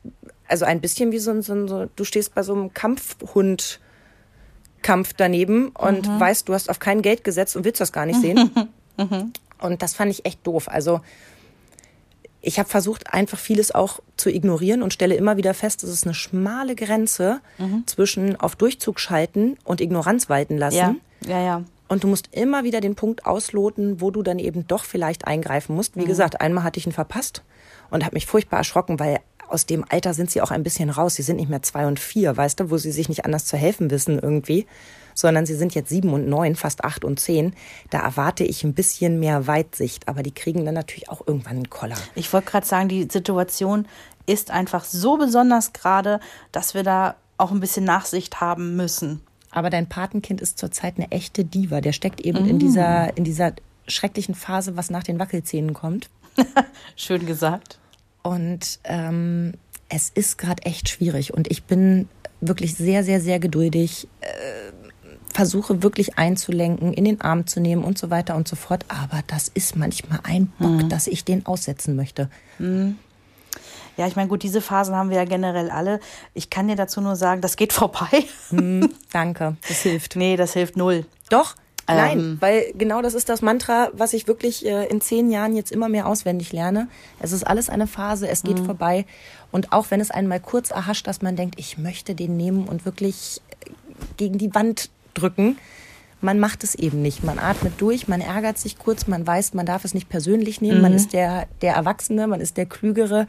[0.47, 3.82] also ein bisschen wie so ein, so ein so, du stehst bei so einem Kampfhund.
[4.82, 8.21] Kampf daneben und weißt, du hast auf kein Geld gesetzt und willst das gar nicht
[8.21, 8.51] sehen.
[9.57, 10.67] Und das fand ich echt doof.
[10.67, 11.01] Also
[12.41, 16.05] ich habe versucht, einfach vieles auch zu ignorieren und stelle immer wieder fest, es ist
[16.05, 17.84] eine schmale Grenze mhm.
[17.88, 20.76] zwischen auf Durchzug schalten und Ignoranz walten lassen.
[20.76, 20.95] Ja,
[21.28, 21.63] ja, ja.
[21.88, 25.75] Und du musst immer wieder den Punkt ausloten, wo du dann eben doch vielleicht eingreifen
[25.75, 25.95] musst.
[25.95, 26.07] Wie mhm.
[26.07, 27.43] gesagt, einmal hatte ich ihn verpasst
[27.91, 31.15] und habe mich furchtbar erschrocken, weil aus dem Alter sind sie auch ein bisschen raus.
[31.15, 33.57] Sie sind nicht mehr zwei und vier, weißt du, wo sie sich nicht anders zu
[33.57, 34.65] helfen wissen irgendwie,
[35.13, 37.53] sondern sie sind jetzt sieben und neun, fast acht und zehn.
[37.89, 41.69] Da erwarte ich ein bisschen mehr Weitsicht, aber die kriegen dann natürlich auch irgendwann einen
[41.69, 41.97] Koller.
[42.15, 43.88] Ich wollte gerade sagen, die Situation
[44.25, 46.19] ist einfach so besonders gerade,
[46.51, 49.21] dass wir da auch ein bisschen Nachsicht haben müssen.
[49.56, 51.80] Aber dein Patenkind ist zurzeit eine echte Diva.
[51.80, 52.49] Der steckt eben mm.
[52.49, 53.53] in dieser, in dieser
[53.88, 56.10] schrecklichen Phase, was nach den Wackelzähnen kommt.
[56.97, 57.80] Schön gesagt.
[58.22, 59.53] Und ähm,
[59.88, 61.34] es ist gerade echt schwierig.
[61.34, 62.10] Und ich bin
[62.41, 64.10] wirklich sehr, sehr, sehr geduldig.
[64.20, 64.28] Äh,
[65.34, 68.84] versuche wirklich einzulenken, in den Arm zu nehmen und so weiter und so fort.
[68.89, 70.89] Aber das ist manchmal ein Bock, mhm.
[70.89, 72.30] dass ich den aussetzen möchte.
[72.60, 72.97] Mhm.
[73.98, 76.00] Ja, ich meine, gut, diese Phasen haben wir ja generell alle.
[76.34, 78.26] Ich kann dir dazu nur sagen, das geht vorbei.
[78.52, 80.16] Mhm, danke, das hilft.
[80.16, 81.06] Nee, das hilft null.
[81.30, 81.56] Doch,
[81.88, 85.56] Nein, ähm, weil genau das ist das Mantra, was ich wirklich äh, in zehn Jahren
[85.56, 86.88] jetzt immer mehr auswendig lerne.
[87.20, 88.66] Es ist alles eine Phase, es geht mhm.
[88.66, 89.06] vorbei.
[89.52, 92.86] Und auch wenn es einmal kurz erhascht, dass man denkt, ich möchte den nehmen und
[92.86, 93.70] wirklich äh,
[94.18, 95.58] gegen die Wand drücken,
[96.22, 97.24] man macht es eben nicht.
[97.24, 100.78] Man atmet durch, man ärgert sich kurz, man weiß, man darf es nicht persönlich nehmen,
[100.78, 100.82] mhm.
[100.82, 103.28] man ist der, der Erwachsene, man ist der Klügere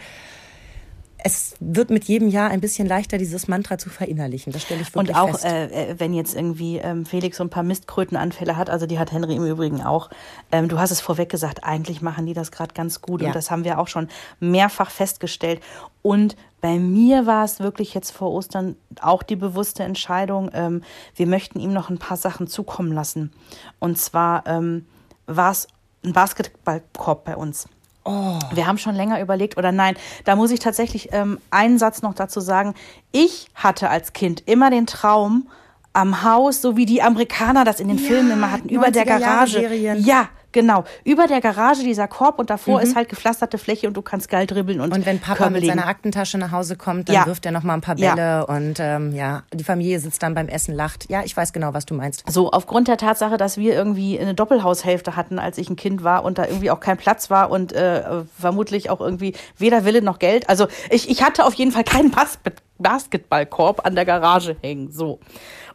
[1.18, 4.52] es wird mit jedem Jahr ein bisschen leichter, dieses Mantra zu verinnerlichen.
[4.52, 5.44] Das stelle ich wirklich Und auch, fest.
[5.44, 9.12] Äh, äh, wenn jetzt irgendwie ähm, Felix so ein paar Mistkrötenanfälle hat, also die hat
[9.12, 10.10] Henry im Übrigen auch.
[10.52, 13.22] Ähm, du hast es vorweg gesagt, eigentlich machen die das gerade ganz gut.
[13.22, 13.28] Ja.
[13.28, 14.08] Und das haben wir auch schon
[14.40, 15.60] mehrfach festgestellt.
[16.02, 20.82] Und bei mir war es wirklich jetzt vor Ostern auch die bewusste Entscheidung, ähm,
[21.14, 23.32] wir möchten ihm noch ein paar Sachen zukommen lassen.
[23.78, 24.86] Und zwar ähm,
[25.26, 25.68] war es
[26.04, 27.68] ein Basketballkorb bei uns.
[28.06, 28.38] Oh.
[28.52, 32.14] Wir haben schon länger überlegt, oder nein, da muss ich tatsächlich ähm, einen Satz noch
[32.14, 32.74] dazu sagen.
[33.10, 35.48] Ich hatte als Kind immer den Traum,
[35.92, 39.06] am Haus, so wie die Amerikaner das in den ja, Filmen immer hatten, über der
[39.06, 39.66] Garage.
[39.96, 42.84] Ja, Genau, über der Garage dieser Korb und davor mhm.
[42.84, 45.86] ist halt gepflasterte Fläche und du kannst geil dribbeln und Und wenn Papa mit seiner
[45.86, 47.26] Aktentasche nach Hause kommt, dann ja.
[47.26, 48.40] wirft er noch mal ein paar Bälle ja.
[48.40, 51.10] und ähm, ja, die Familie sitzt dann beim Essen, lacht.
[51.10, 52.24] Ja, ich weiß genau, was du meinst.
[52.26, 56.24] So, aufgrund der Tatsache, dass wir irgendwie eine Doppelhaushälfte hatten, als ich ein Kind war
[56.24, 60.18] und da irgendwie auch kein Platz war und äh, vermutlich auch irgendwie weder Wille noch
[60.18, 60.48] Geld.
[60.48, 62.38] Also ich, ich hatte auf jeden Fall keinen Bas
[62.78, 64.90] Basketballkorb an der Garage hängen.
[64.90, 65.20] So.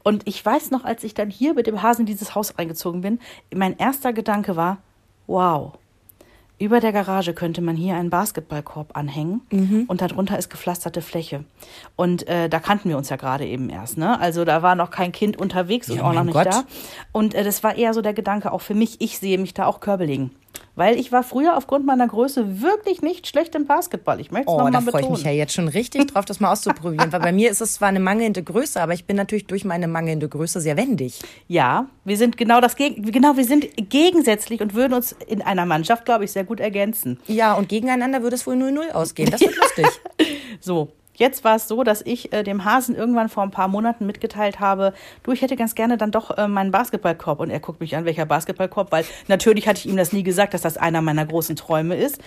[0.04, 3.02] Und ich weiß noch, als ich dann hier mit dem Hasen in dieses Haus eingezogen
[3.02, 3.20] bin,
[3.54, 4.78] mein erster Gedanke war,
[5.28, 5.74] wow,
[6.62, 9.86] über der Garage könnte man hier einen Basketballkorb anhängen mhm.
[9.88, 11.43] und darunter ist gepflasterte Fläche.
[11.95, 14.20] Und äh, da kannten wir uns ja gerade eben erst, ne?
[14.20, 16.47] Also da war noch kein Kind unterwegs ja, und auch noch nicht Gott.
[16.47, 16.64] da.
[17.12, 19.66] Und äh, das war eher so der Gedanke auch für mich, ich sehe mich da
[19.66, 20.32] auch Körbe legen.
[20.76, 24.20] Weil ich war früher aufgrund meiner Größe wirklich nicht schlecht im Basketball.
[24.20, 24.86] Ich möchte es oh, nochmal betonen.
[24.86, 27.12] da freue ich mich ja jetzt schon richtig drauf, das mal auszuprobieren.
[27.12, 29.88] weil bei mir ist es zwar eine mangelnde Größe, aber ich bin natürlich durch meine
[29.88, 31.20] mangelnde Größe sehr wendig.
[31.47, 36.05] Ja, wir sind genau das genau, wir sind gegensätzlich und würden uns in einer Mannschaft,
[36.05, 37.20] glaube ich, sehr gut ergänzen.
[37.28, 39.30] Ja, und gegeneinander würde es wohl 0-0 ausgehen.
[39.30, 39.88] Das wird lustig.
[40.59, 44.05] so, Jetzt war es so, dass ich äh, dem Hasen irgendwann vor ein paar Monaten
[44.05, 44.93] mitgeteilt habe,
[45.24, 47.39] du, ich hätte ganz gerne dann doch äh, meinen Basketballkorb.
[47.39, 50.53] Und er guckt mich an, welcher Basketballkorb, weil natürlich hatte ich ihm das nie gesagt,
[50.53, 52.20] dass das einer meiner großen Träume ist.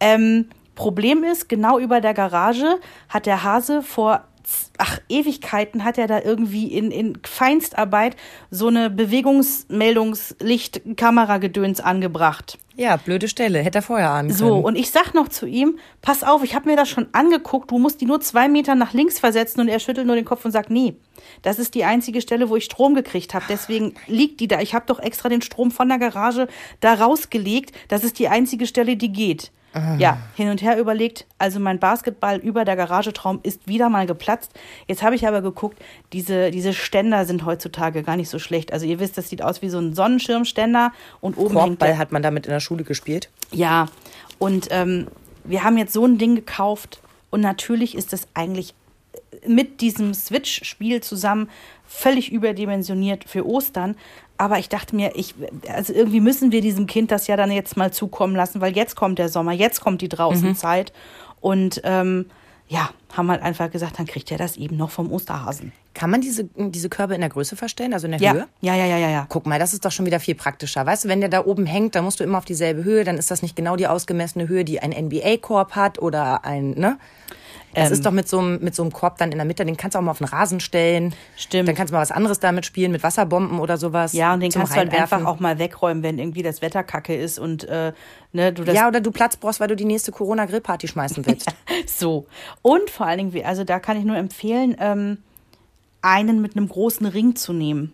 [0.00, 2.78] Ähm, Problem ist, genau über der Garage
[3.08, 4.24] hat der Hase vor
[4.78, 8.16] ach, Ewigkeiten hat er da irgendwie in, in Feinstarbeit
[8.50, 12.58] so eine Bewegungsmeldungslichtkameragedöns angebracht.
[12.80, 14.38] Ja, blöde Stelle, hätte er vorher ahnen können.
[14.38, 17.70] So, und ich sag noch zu ihm, pass auf, ich habe mir das schon angeguckt,
[17.70, 20.46] du musst die nur zwei Meter nach links versetzen und er schüttelt nur den Kopf
[20.46, 20.94] und sagt, nee,
[21.42, 24.60] das ist die einzige Stelle, wo ich Strom gekriegt habe, deswegen liegt die da.
[24.60, 26.48] Ich habe doch extra den Strom von der Garage
[26.80, 29.52] da rausgelegt, das ist die einzige Stelle, die geht.
[29.98, 31.26] Ja, hin und her überlegt.
[31.38, 34.52] Also mein Basketball über der Garagetraum ist wieder mal geplatzt.
[34.88, 35.78] Jetzt habe ich aber geguckt,
[36.12, 38.72] diese, diese Ständer sind heutzutage gar nicht so schlecht.
[38.72, 42.22] Also ihr wisst, das sieht aus wie so ein Sonnenschirmständer und oben Korbball hat man
[42.22, 43.28] damit in der Schule gespielt.
[43.52, 43.86] Ja,
[44.38, 45.06] und ähm,
[45.44, 47.00] wir haben jetzt so ein Ding gekauft
[47.30, 48.74] und natürlich ist es eigentlich
[49.46, 51.48] mit diesem Switch-Spiel zusammen
[51.86, 53.96] völlig überdimensioniert für Ostern.
[54.38, 55.34] Aber ich dachte mir, ich,
[55.68, 58.96] also irgendwie müssen wir diesem Kind das ja dann jetzt mal zukommen lassen, weil jetzt
[58.96, 60.92] kommt der Sommer, jetzt kommt die Draußenzeit.
[60.92, 61.36] Mhm.
[61.40, 62.26] Und ähm,
[62.70, 65.72] ja, haben halt einfach gesagt, dann kriegt er das eben noch vom Osterhasen.
[65.92, 68.32] Kann man diese, diese Körbe in der Größe verstellen, also in der ja.
[68.32, 68.46] Höhe?
[68.60, 69.26] Ja, ja, ja, ja, ja.
[69.28, 70.86] Guck mal, das ist doch schon wieder viel praktischer.
[70.86, 73.18] Weißt du, wenn der da oben hängt, dann musst du immer auf dieselbe Höhe, dann
[73.18, 76.98] ist das nicht genau die ausgemessene Höhe, die ein NBA-Korb hat oder ein, ne?
[77.74, 79.64] Das Ähm, ist doch mit so, einem, mit so einem Korb dann in der Mitte,
[79.64, 81.14] den kannst du auch mal auf den Rasen stellen.
[81.36, 81.68] Stimmt.
[81.68, 84.12] Dann kannst du mal was anderes damit spielen, mit Wasserbomben oder sowas.
[84.12, 85.18] Ja, und den kannst du halt Reinwerfen.
[85.18, 87.92] einfach auch mal wegräumen, wenn irgendwie das Wetter kacke ist und äh,
[88.32, 91.48] ne, du das Ja, oder du Platz brauchst, weil du die nächste Corona-Grillparty schmeißen willst.
[91.86, 92.26] so.
[92.62, 95.18] Und vor allen Dingen, also da kann ich nur empfehlen, ähm,
[96.02, 97.92] einen mit einem großen Ring zu nehmen.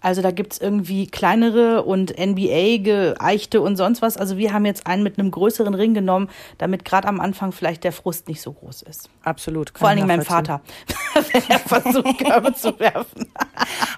[0.00, 4.16] Also da gibt's irgendwie kleinere und NBA geeichte und sonst was.
[4.16, 6.28] Also wir haben jetzt einen mit einem größeren Ring genommen,
[6.58, 9.10] damit gerade am Anfang vielleicht der Frust nicht so groß ist.
[9.22, 9.72] Absolut.
[9.74, 10.20] Vor allen Dingen mein.
[10.22, 10.60] Vater,
[11.32, 13.26] wenn er versucht, Körbe zu werfen.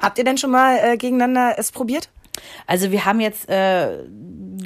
[0.01, 2.09] Habt ihr denn schon mal äh, gegeneinander es probiert?
[2.67, 4.05] Also wir haben jetzt äh,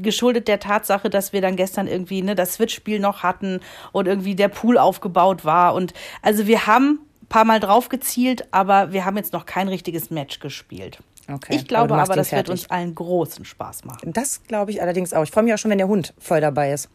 [0.02, 3.60] geschuldet der Tatsache, dass wir dann gestern irgendwie ne, das Switch-Spiel noch hatten
[3.92, 5.74] und irgendwie der Pool aufgebaut war.
[5.74, 9.68] Und also wir haben ein paar Mal drauf gezielt, aber wir haben jetzt noch kein
[9.68, 10.98] richtiges Match gespielt.
[11.32, 12.50] Okay, Ich glaube aber aber, das wird fertig.
[12.52, 14.12] uns allen großen Spaß machen.
[14.12, 15.22] Das glaube ich allerdings auch.
[15.24, 16.88] Ich freue mich auch schon, wenn der Hund voll dabei ist.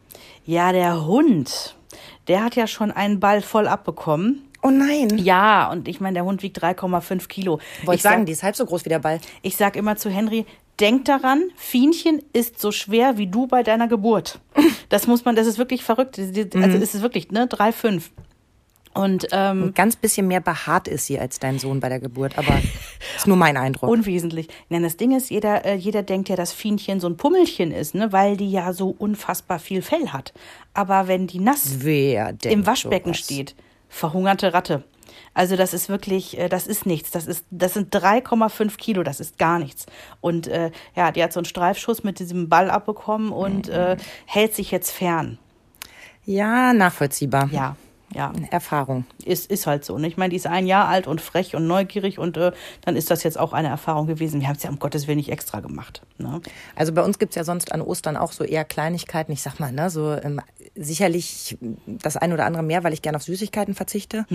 [0.46, 1.76] Ja, der Hund,
[2.28, 4.48] der hat ja schon einen Ball voll abbekommen.
[4.62, 5.18] Oh nein.
[5.18, 7.58] Ja, und ich meine, der Hund wiegt 3,5 Kilo.
[7.84, 9.20] Wollte ich sagen, sag- die ist halb so groß wie der Ball.
[9.42, 10.46] Ich sag immer zu Henry,
[10.80, 14.40] denk daran, Fienchen ist so schwer wie du bei deiner Geburt.
[14.88, 16.18] Das muss man, das ist wirklich verrückt.
[16.18, 18.10] Also es ist wirklich, ne, drei, fünf.
[18.94, 22.36] Und ähm, Ein ganz bisschen mehr behaart ist sie als dein Sohn bei der Geburt,
[22.36, 22.60] aber
[23.16, 23.88] ist nur mein Eindruck.
[23.88, 24.48] unwesentlich.
[24.68, 27.94] Nein, das Ding ist, jeder, äh, jeder denkt ja, dass Fienchen so ein Pummelchen ist,
[27.94, 30.32] ne, weil die ja so unfassbar viel Fell hat.
[30.74, 33.24] Aber wenn die nass Wer im Waschbecken sowas?
[33.24, 33.54] steht,
[33.88, 34.84] verhungerte Ratte.
[35.34, 37.10] Also das ist wirklich, äh, das ist nichts.
[37.10, 39.02] Das ist, das sind 3,5 Kilo.
[39.02, 39.86] Das ist gar nichts.
[40.20, 44.54] Und äh, ja, die hat so einen Streifschuss mit diesem Ball abbekommen und äh, hält
[44.54, 45.38] sich jetzt fern.
[46.24, 47.48] Ja, nachvollziehbar.
[47.50, 47.76] Ja,
[48.14, 49.04] ja, Erfahrung.
[49.24, 49.98] ist, ist halt so.
[49.98, 50.08] Ne?
[50.08, 52.52] Ich meine, die ist ein Jahr alt und frech und neugierig und äh,
[52.84, 54.40] dann ist das jetzt auch eine Erfahrung gewesen.
[54.40, 56.02] Wir haben es ja um Gottes Willen nicht extra gemacht.
[56.18, 56.40] Ne?
[56.76, 59.32] Also bei uns gibt's ja sonst an Ostern auch so eher Kleinigkeiten.
[59.32, 60.40] Ich sag mal, ne, so ähm,
[60.74, 64.26] sicherlich das ein oder andere mehr, weil ich gerne auf Süßigkeiten verzichte.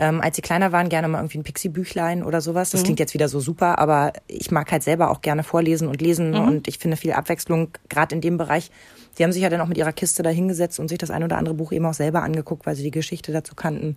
[0.00, 2.70] Ähm, als sie kleiner waren, gerne mal irgendwie ein Pixie-Büchlein oder sowas.
[2.70, 6.00] Das klingt jetzt wieder so super, aber ich mag halt selber auch gerne vorlesen und
[6.00, 8.70] lesen und ich finde viel Abwechslung, gerade in dem Bereich.
[9.18, 11.24] Die haben sich ja dann auch mit ihrer Kiste da hingesetzt und sich das ein
[11.24, 13.96] oder andere Buch eben auch selber angeguckt, weil sie die Geschichte dazu kannten.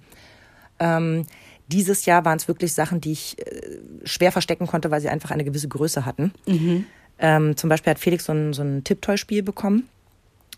[0.80, 1.28] Ähm,
[1.68, 3.62] dieses Jahr waren es wirklich Sachen, die ich äh,
[4.04, 6.34] schwer verstecken konnte, weil sie einfach eine gewisse Größe hatten.
[7.20, 9.88] Ähm, zum Beispiel hat Felix so ein, so ein Tipptoy-Spiel bekommen,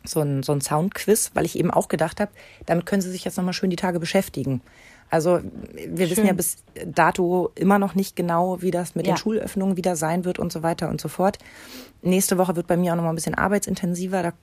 [0.05, 2.31] so ein, so ein Soundquiz, weil ich eben auch gedacht habe,
[2.65, 4.61] damit können sie sich jetzt nochmal schön die Tage beschäftigen.
[5.13, 5.39] Also
[5.75, 6.57] wir wissen ja bis
[6.87, 9.13] dato immer noch nicht genau, wie das mit Ja.
[9.13, 11.37] den Schulöffnungen wieder sein wird und so weiter und so fort.
[12.01, 14.23] Nächste Woche wird bei mir auch nochmal ein bisschen arbeitsintensiver.
[14.23, 14.33] Da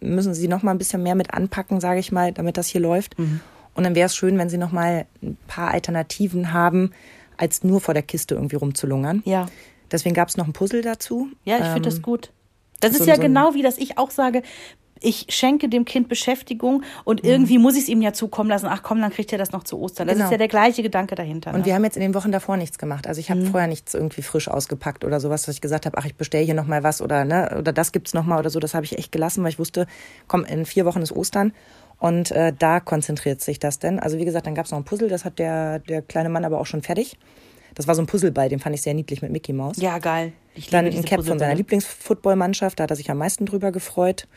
[0.00, 3.16] müssen sie nochmal ein bisschen mehr mit anpacken, sage ich mal, damit das hier läuft.
[3.18, 3.40] Mhm.
[3.74, 6.90] Und dann wäre es schön, wenn sie nochmal ein paar Alternativen haben,
[7.36, 9.22] als nur vor der Kiste irgendwie rumzulungern.
[9.24, 9.46] Ja.
[9.92, 11.28] Deswegen gab es noch ein Puzzle dazu.
[11.44, 12.32] Ja, ich finde Ähm, das gut.
[12.80, 14.42] Das so- ist ja so genau wie, dass ich auch sage,
[15.02, 16.84] ich schenke dem Kind Beschäftigung Mhm.
[17.04, 18.66] und irgendwie muss ich es ihm ja zukommen lassen.
[18.68, 20.06] Ach komm, dann kriegt er das noch zu Ostern.
[20.06, 20.26] Das Genau.
[20.26, 21.52] ist ja der gleiche Gedanke dahinter.
[21.52, 21.64] Und ne?
[21.66, 23.06] wir haben jetzt in den Wochen davor nichts gemacht.
[23.06, 26.04] Also ich habe vorher nichts irgendwie frisch ausgepackt oder sowas, dass ich gesagt habe, ach,
[26.06, 28.58] ich bestelle hier noch mal was oder ne oder das gibt's noch mal oder so.
[28.60, 29.86] Das habe ich echt gelassen, weil ich wusste,
[30.28, 31.52] komm, in vier Wochen ist Ostern
[31.98, 33.98] und äh, da konzentriert sich das denn.
[34.00, 36.60] Also wie gesagt, dann gab's noch ein Puzzle, das hat der der kleine Mann aber
[36.60, 37.16] auch schon fertig.
[37.74, 39.76] Das war so ein Puzzleball, den fand ich sehr niedlich mit Mickey Maus.
[39.78, 40.32] ja, geil.
[40.54, 41.54] Ich Dann liebe ein Cap von seiner.
[41.54, 44.28] Lieblingsfootballmannschaft, da hat er sich am meisten drüber gefreut.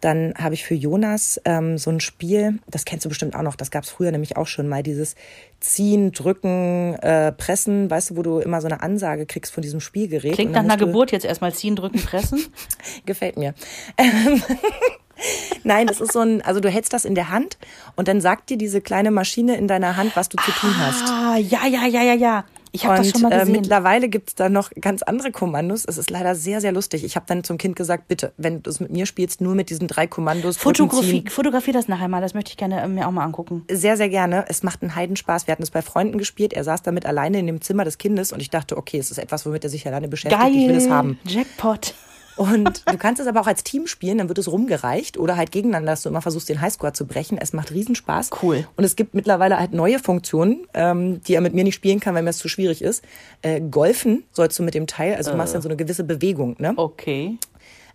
[0.00, 3.56] Dann habe ich für Jonas ähm, so ein Spiel, das kennst du bestimmt auch noch,
[3.56, 5.16] das gab es früher nämlich auch schon mal, dieses
[5.60, 9.80] Ziehen, Drücken, äh, Pressen, weißt du, wo du immer so eine Ansage kriegst von diesem
[9.80, 10.34] Spielgerät.
[10.34, 12.40] Klingt nach einer Geburt jetzt erstmal ziehen, drücken, pressen.
[13.06, 13.54] Gefällt mir.
[13.96, 14.42] Ähm,
[15.64, 17.58] Nein, das ist so ein, also du hältst das in der Hand
[17.96, 21.02] und dann sagt dir diese kleine Maschine in deiner Hand, was du zu tun hast.
[21.08, 22.44] Ah, ja, ja, ja, ja, ja.
[22.72, 23.52] Ich habe das schon mal äh, gesehen.
[23.52, 25.84] mittlerweile gibt's da noch ganz andere Kommandos.
[25.86, 27.04] Es ist leider sehr, sehr lustig.
[27.04, 29.70] Ich habe dann zum Kind gesagt, bitte, wenn du es mit mir spielst, nur mit
[29.70, 30.56] diesen drei Kommandos.
[30.56, 32.20] Fotografie, fotografier das nachher mal.
[32.20, 33.64] Das möchte ich gerne äh, mir auch mal angucken.
[33.70, 34.44] Sehr, sehr gerne.
[34.48, 35.46] Es macht einen Heidenspaß.
[35.46, 36.52] Wir hatten es bei Freunden gespielt.
[36.52, 39.18] Er saß damit alleine in dem Zimmer des Kindes und ich dachte, okay, es ist
[39.18, 40.40] etwas, womit er sich alleine beschäftigt.
[40.40, 40.52] Geil.
[40.54, 41.18] Ich will es haben.
[41.24, 41.94] Jackpot.
[42.38, 45.50] Und du kannst es aber auch als Team spielen, dann wird es rumgereicht oder halt
[45.50, 47.36] gegeneinander, dass du immer versuchst, den Highscore zu brechen.
[47.36, 48.30] Es macht Riesenspaß.
[48.42, 48.66] Cool.
[48.76, 52.14] Und es gibt mittlerweile halt neue Funktionen, ähm, die er mit mir nicht spielen kann,
[52.14, 53.04] weil mir das zu schwierig ist.
[53.42, 56.56] Äh, Golfen sollst du mit dem Teil, also du machst dann so eine gewisse Bewegung,
[56.58, 56.74] ne?
[56.76, 57.38] Okay.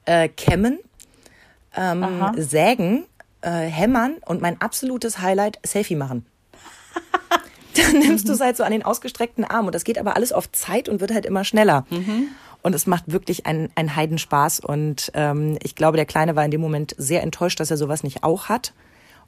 [0.05, 0.79] Äh, kämmen,
[1.75, 2.33] ähm, Aha.
[2.35, 3.05] sägen,
[3.41, 6.25] äh, hämmern und mein absolutes Highlight, Selfie machen.
[7.75, 10.31] Dann nimmst du es halt so an den ausgestreckten Arm und das geht aber alles
[10.31, 11.85] auf Zeit und wird halt immer schneller.
[12.63, 16.51] Und es macht wirklich einen, einen Heidenspaß und ähm, ich glaube, der Kleine war in
[16.51, 18.73] dem Moment sehr enttäuscht, dass er sowas nicht auch hat,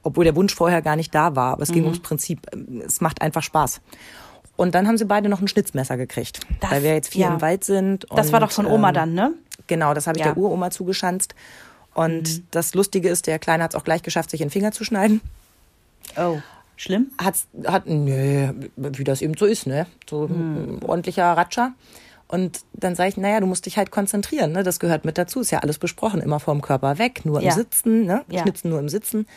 [0.04, 1.52] obwohl der Wunsch vorher gar nicht da war.
[1.54, 2.48] Aber es ging ums Prinzip.
[2.86, 3.82] Es macht einfach Spaß.
[4.56, 7.34] Und dann haben sie beide noch ein Schnitzmesser gekriegt, Das- weil wir jetzt viel ja.
[7.34, 8.06] im Wald sind.
[8.16, 9.34] Das war und, doch von Oma ähm, dann, ne?
[9.68, 10.32] Genau, das habe ich Ja.
[10.32, 10.36] Mhm.
[10.36, 11.36] der Uroma zugeschanzt.
[11.94, 14.72] Und das Lustige ist, der Kleine hat es auch gleich geschafft, sich in den Finger
[14.72, 15.20] zu schneiden.
[16.18, 16.38] Oh,
[16.78, 17.08] schlimm?
[17.18, 19.88] Hat, hat, nö, wie das eben so ist, ne?
[20.10, 21.74] So ein ordentlicher Ratscher.
[22.28, 24.64] Und dann sage ich, naja, du musst dich halt konzentrieren, ne?
[24.64, 25.42] Das gehört mit dazu.
[25.42, 27.52] Ist ja alles besprochen, immer vom Körper weg, nur im Ja.
[27.54, 28.24] Sitzen, ne?
[28.30, 28.42] Ja.
[28.42, 29.28] Schnitzen nur im Sitzen.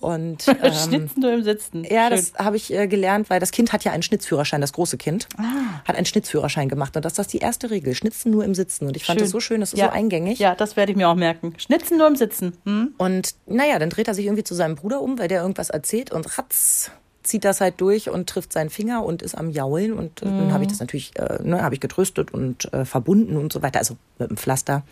[0.00, 1.82] Und ähm, Schnitzen nur im Sitzen.
[1.82, 2.16] ja, Schön.
[2.16, 5.26] das habe ich äh, gelernt, weil das Kind hat ja einen Schnitzführerschein, das große Kind
[5.36, 5.80] Ah.
[5.84, 8.86] hat einen Schnitzführerschein gemacht und das ist das die erste Regel, Schnitzen nur im Sitzen
[8.86, 9.24] und ich fand Schön.
[9.24, 9.86] das so schön, das ist ja.
[9.86, 10.38] so eingängig.
[10.38, 11.52] Ja, das werde ich mir auch merken.
[11.58, 12.56] Schnitzen nur im Sitzen.
[12.64, 12.94] Hm?
[12.96, 16.12] Und naja, dann dreht er sich irgendwie zu seinem Bruder um, weil der irgendwas erzählt
[16.12, 16.92] und ratz
[17.28, 20.52] zieht das halt durch und trifft seinen Finger und ist am Jaulen und äh, dann
[20.52, 23.78] habe ich das natürlich, äh, ne, habe ich getröstet und äh, verbunden und so weiter,
[23.78, 24.82] also mit dem Pflaster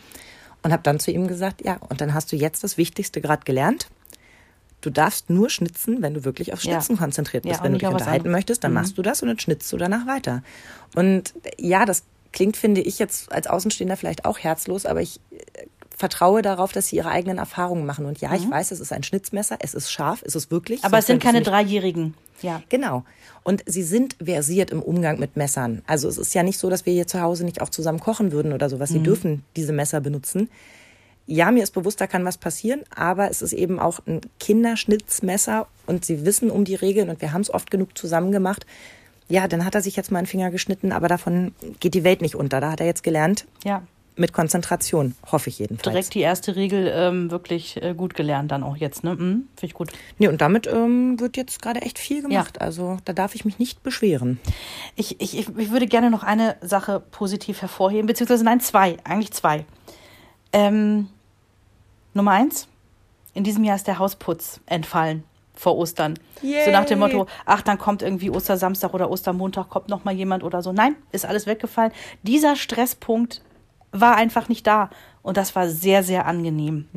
[0.63, 3.45] und habe dann zu ihm gesagt, ja, und dann hast du jetzt das Wichtigste gerade
[3.45, 3.89] gelernt.
[4.81, 6.73] Du darfst nur schnitzen, wenn du wirklich auf Ja.
[6.73, 7.59] Schnitzen konzentriert bist.
[7.59, 8.29] Ja, wenn du dich unterhalten.
[8.29, 8.33] Mhm.
[8.33, 10.43] möchtest, dann machst du das und dann schnitzt du danach weiter.
[10.95, 15.67] Und ja, das klingt, finde ich, jetzt als Außenstehender vielleicht auch herzlos, aber ich äh,
[15.97, 18.05] vertraue darauf, dass sie ihre eigenen Erfahrungen machen.
[18.05, 20.81] Und ja, ich weiß, es ist ein Schnitzmesser, es ist scharf, es ist wirklich.
[20.81, 20.87] Mhm.
[20.87, 22.15] Aber es sind keine Dreijährigen.
[22.43, 22.63] Ja.
[22.69, 23.05] Genau.
[23.43, 25.83] Und sie sind versiert im Umgang mit Messern.
[25.87, 28.33] Also es ist ja nicht so, dass wir hier zu Hause nicht auch zusammen kochen
[28.33, 28.91] würden oder sowas.
[28.91, 28.95] Mhm.
[28.95, 30.49] Sie dürfen diese Messer benutzen.
[31.29, 35.67] Ja, mir ist bewusst, da kann was passieren, aber es ist eben auch ein Kinderschnitzmesser
[35.87, 38.65] und sie wissen um die Regeln und wir haben es oft genug zusammen gemacht.
[39.29, 42.23] Ja, dann hat er sich jetzt mal einen Finger geschnitten, aber davon geht die Welt
[42.23, 42.61] nicht unter.
[42.61, 43.83] Da hat er jetzt gelernt, Ja.
[44.17, 45.83] Mit Konzentration, hoffe ich jedenfalls.
[45.83, 49.05] Direkt die erste Regel ähm, wirklich äh, gut gelernt dann auch jetzt.
[49.05, 49.15] Ne?
[49.15, 49.49] Mhm.
[49.55, 49.93] Finde ich gut.
[50.19, 52.61] Nee, und damit ähm, wird jetzt gerade echt viel gemacht.
[52.61, 54.41] Also da darf ich mich nicht beschweren.
[54.95, 59.65] Ich, ich, ich würde gerne noch eine Sache positiv hervorheben, beziehungsweise nein, zwei, eigentlich zwei.
[60.53, 61.09] Ähm,
[62.15, 62.69] Nummer eins,
[63.35, 66.19] in diesem Jahr ist der Hausputz entfallen vor Ostern.
[66.43, 67.09] So nach dem Yay.
[67.09, 70.73] Motto, ach, dann kommt irgendwie Ostersamstag oder Ostermontag, kommt noch mal jemand oder so.
[70.73, 71.93] Nein, ist alles weggefallen.
[72.23, 73.43] Dieser Stresspunkt
[74.01, 74.91] war einfach nicht da.
[75.23, 76.89] Und das war sehr, sehr angenehm.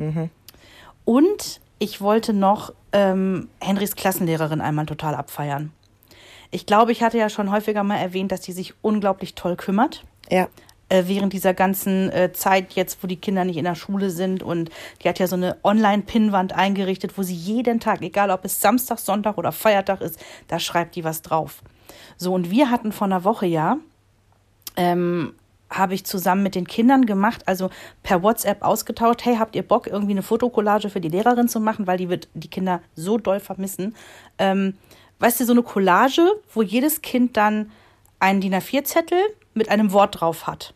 [1.04, 5.72] Und ich wollte noch ähm, Henrys Klassenlehrerin einmal total abfeiern.
[6.50, 10.04] Ich glaube, ich hatte ja schon häufiger mal erwähnt, dass die sich unglaublich toll kümmert.
[10.28, 10.48] Ja.
[10.88, 14.42] Äh, während dieser ganzen äh, Zeit jetzt, wo die Kinder nicht in der Schule sind.
[14.42, 14.70] Und
[15.02, 18.98] die hat ja so eine Online-Pinnwand eingerichtet, wo sie jeden Tag, egal ob es Samstag,
[18.98, 21.62] Sonntag oder Feiertag ist, da schreibt die was drauf.
[22.16, 23.78] So, und wir hatten vor einer Woche ja,
[24.76, 25.34] ähm,
[25.70, 27.70] habe ich zusammen mit den Kindern gemacht, also
[28.02, 31.86] per WhatsApp ausgetauscht, hey, habt ihr Bock, irgendwie eine Fotokollage für die Lehrerin zu machen,
[31.86, 33.94] weil die wird die Kinder so doll vermissen.
[34.38, 34.74] Ähm,
[35.20, 37.70] weißt du, so eine Collage, wo jedes Kind dann
[38.18, 39.20] einen DIN A4-Zettel
[39.54, 40.74] mit einem Wort drauf hat.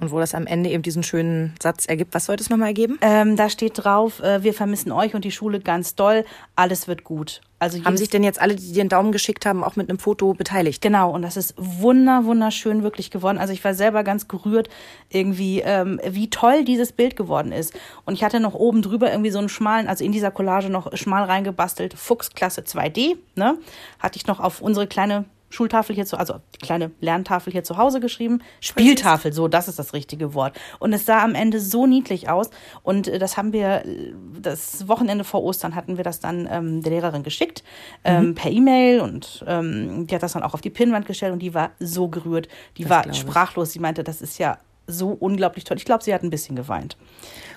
[0.00, 2.14] Und wo das am Ende eben diesen schönen Satz ergibt.
[2.14, 2.98] Was sollte es nochmal ergeben?
[3.02, 6.24] Ähm, da steht drauf, äh, wir vermissen euch und die Schule ganz doll,
[6.56, 7.42] alles wird gut.
[7.58, 9.98] Also Haben sich denn jetzt alle, die dir einen Daumen geschickt haben, auch mit einem
[9.98, 10.80] Foto beteiligt?
[10.80, 13.36] Genau, und das ist wunder, wunderschön wirklich geworden.
[13.36, 14.70] Also ich war selber ganz gerührt,
[15.10, 17.78] irgendwie, ähm, wie toll dieses Bild geworden ist.
[18.06, 20.96] Und ich hatte noch oben drüber irgendwie so einen schmalen, also in dieser Collage noch
[20.96, 23.58] schmal reingebastelt, Fuchsklasse 2D, ne?
[23.98, 27.76] Hatte ich noch auf unsere kleine Schultafel hier zu, also die kleine Lerntafel hier zu
[27.76, 28.40] Hause geschrieben.
[28.60, 30.58] Spieltafel, so, das ist das richtige Wort.
[30.78, 32.50] Und es sah am Ende so niedlich aus.
[32.82, 36.82] Und äh, das haben wir, äh, das Wochenende vor Ostern hatten wir das dann ähm,
[36.82, 37.64] der Lehrerin geschickt,
[38.04, 39.00] ähm, per E-Mail.
[39.00, 42.08] Und ähm, die hat das dann auch auf die Pinnwand gestellt und die war so
[42.08, 42.48] gerührt.
[42.78, 43.72] Die Das war sprachlos.
[43.72, 45.76] Sie meinte, das ist ja so unglaublich toll.
[45.76, 46.96] Ich glaube, sie hat ein bisschen geweint.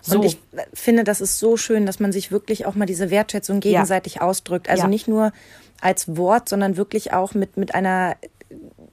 [0.02, 0.18] So.
[0.20, 0.38] Und ich
[0.74, 4.70] finde, das ist so schön, dass man sich wirklich auch mal diese Wertschätzung gegenseitig ausdrückt.
[4.70, 4.88] Also Ja.
[4.88, 5.32] nicht nur
[5.82, 8.16] als Wort, sondern wirklich auch mit, mit einer,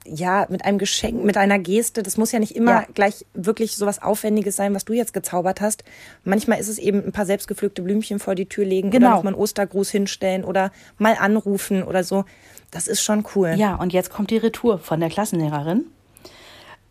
[0.05, 2.03] ja, mit einem Geschenk, mit einer Geste.
[2.03, 2.87] Das muss ja nicht immer Ja.
[2.95, 5.85] gleich wirklich so was Aufwendiges sein, was du jetzt gezaubert hast.
[6.25, 9.09] Manchmal ist es eben ein paar selbstgepflückte Blümchen vor die Tür legen Genau.
[9.09, 12.25] oder nochmal einen Ostergruß hinstellen oder mal anrufen oder so.
[12.71, 13.55] Das ist schon cool.
[13.57, 15.85] Ja, und jetzt kommt die Retour von der Klassenlehrerin.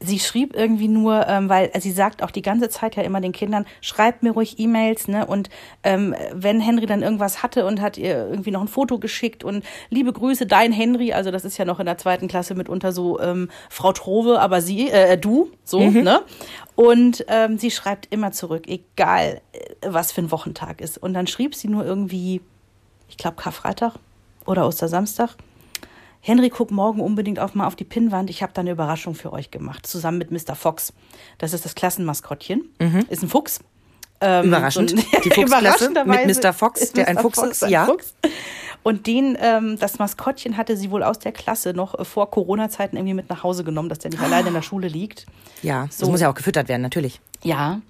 [0.01, 3.33] Sie schrieb irgendwie nur, ähm, weil sie sagt auch die ganze Zeit ja immer den
[3.33, 5.25] Kindern, schreibt mir ruhig E-Mails, ne?
[5.25, 5.49] Und
[5.83, 9.63] ähm, wenn Henry dann irgendwas hatte und hat ihr irgendwie noch ein Foto geschickt und
[9.89, 13.19] liebe Grüße, dein Henry, also das ist ja noch in der zweiten Klasse mitunter so
[13.19, 16.21] ähm, Frau Trove, aber sie, äh, du, so, ne?
[16.75, 20.97] Und ähm, sie schreibt immer zurück, egal äh, was für ein Wochentag ist.
[20.97, 22.39] Und dann schrieb sie nur irgendwie,
[23.09, 23.95] ich glaube Karfreitag
[24.45, 25.35] oder Ostersamstag.
[26.21, 28.29] Henry, guck morgen unbedingt auch mal auf die Pinnwand.
[28.29, 30.55] Ich habe da eine Überraschung für euch gemacht, zusammen mit Mr.
[30.55, 30.93] Fox.
[31.37, 32.69] Das ist das Klassenmaskottchen.
[33.09, 33.61] Ist ein Fuchs.
[34.21, 34.91] Ähm, Überraschend.
[34.93, 36.51] ein- Die Fuchsklasse mit Mr.
[36.51, 37.21] Fox, ist der ein Mr.
[37.21, 37.85] Fuchs Fox ist, ein ja.
[37.85, 38.13] Fuchs.
[38.83, 42.97] Und den, ähm, das Maskottchen hatte sie wohl aus der Klasse noch äh, vor Corona-Zeiten
[42.97, 45.25] irgendwie mit nach Hause genommen, dass der nicht alleine in der Schule liegt.
[45.61, 46.09] Ja, das So.
[46.09, 47.21] muss ja auch gefüttert werden, natürlich.
[47.43, 47.81] Ja.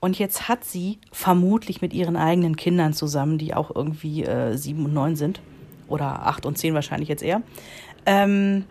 [0.00, 4.84] Und jetzt hat sie vermutlich mit ihren eigenen Kindern zusammen, die auch irgendwie äh, sieben
[4.84, 5.40] und neun sind,
[5.88, 7.42] oder acht und zehn wahrscheinlich jetzt eher,
[8.06, 8.64] ähm,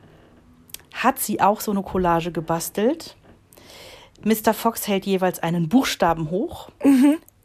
[0.93, 3.15] hat sie auch so eine Collage gebastelt.
[4.23, 4.53] Mr.
[4.53, 6.69] Fox hält jeweils einen Buchstaben hoch.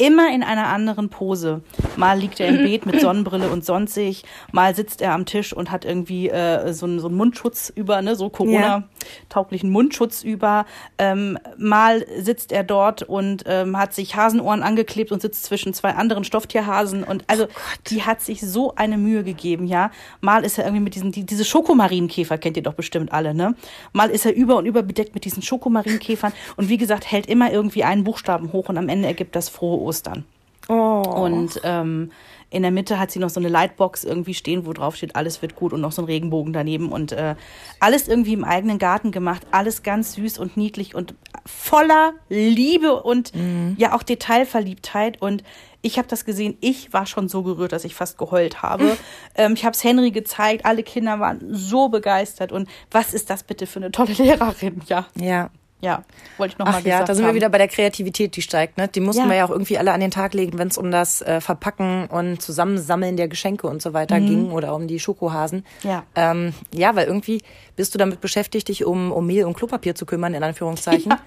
[0.03, 1.63] Immer in einer anderen Pose.
[1.97, 5.71] Mal liegt er im Beet mit Sonnenbrille und sonstig, mal sitzt er am Tisch und
[5.71, 10.67] hat irgendwie äh, so, einen- so einen Mundschutz über, ne, so Corona-tauglichen Mundschutz über.
[10.99, 15.91] Ähm, mal sitzt er dort und ähm, hat sich Hasenohren angeklebt und sitzt zwischen zwei
[15.95, 17.05] anderen Stofftierhasen.
[17.05, 17.47] Und also,
[17.89, 19.91] die hat sich so eine Mühe gegeben, ja.
[20.21, 23.55] Mal ist er irgendwie mit diesen, die, diese Schokomarienkäfer kennt ihr doch bestimmt alle, ne?
[23.93, 27.53] Mal ist er über und über bedeckt mit diesen Schokomarienkäfern und wie gesagt, hält immer
[27.53, 30.25] irgendwie einen Buchstaben hoch und am Ende ergibt das frohe Ostern.
[30.69, 31.03] Oh.
[31.03, 32.11] Und ähm,
[32.49, 35.43] in der Mitte hat sie noch so eine Lightbox irgendwie stehen, wo drauf steht, alles
[35.43, 37.35] wird gut und noch so ein Regenbogen daneben und äh,
[37.81, 41.15] alles irgendwie im eigenen Garten gemacht, alles ganz süß und niedlich und
[41.47, 43.33] voller Liebe und
[43.77, 45.43] ja auch Detailverliebtheit und
[45.81, 48.97] ich habe das gesehen, ich war schon so gerührt, dass ich fast geheult habe.
[49.35, 53.43] ähm, ich habe es Henry gezeigt, alle Kinder waren so begeistert und was ist das
[53.43, 55.07] bitte für eine tolle Lehrerin, ja.
[55.19, 55.51] Ja.
[55.83, 56.05] Ja,
[56.39, 57.35] wollte ich noch Ach mal ja, gesagt da sind wir haben.
[57.35, 58.79] wieder bei der Kreativität, die steigt.
[58.79, 58.87] Ne?
[58.87, 59.29] Die mussten Ja.
[59.29, 62.07] wir ja auch irgendwie alle an den Tag legen, wenn es um das äh, Verpacken
[62.07, 65.65] und Zusammensammeln der Geschenke und so weiter ging oder um die Schokohasen.
[65.83, 65.91] Mhm.
[65.91, 66.05] Ja.
[66.15, 67.43] Ähm, ja, weil irgendwie
[67.75, 71.11] bist du damit beschäftigt, dich um, um Mehl und Klopapier zu kümmern, in Anführungszeichen.
[71.11, 71.19] Ja.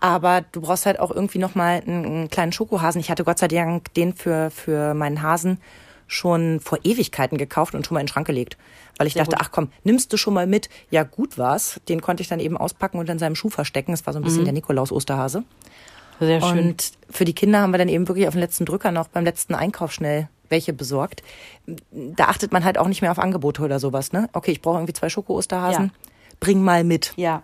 [0.00, 3.02] Aber du brauchst halt auch irgendwie nochmal einen, einen kleinen Schokohasen.
[3.02, 5.60] Ich hatte Gott sei Dank den für, für meinen Hasen
[6.06, 8.56] schon vor Ewigkeiten gekauft und schon mal in den Schrank gelegt.
[9.00, 9.40] Weil ich dachte, gut.
[9.40, 10.68] ach komm, nimmst du schon mal mit?
[10.90, 11.80] Ja, gut war's.
[11.88, 13.92] Den konnte ich dann eben auspacken und in seinem Schuh verstecken.
[13.92, 15.42] Das war so ein bisschen der Nikolaus-Osterhase.
[16.20, 16.58] Sehr schön.
[16.58, 19.24] Und für die Kinder haben wir dann eben wirklich auf den letzten Drücker noch beim
[19.24, 21.22] letzten Einkauf schnell welche besorgt.
[21.66, 24.28] Da achtet man halt auch nicht mehr auf Angebote oder sowas, ne?
[24.34, 25.86] Okay, ich brauche irgendwie zwei Schoko-Osterhasen.
[25.86, 26.10] Ja.
[26.38, 27.14] Bring mal mit.
[27.16, 27.42] Ja.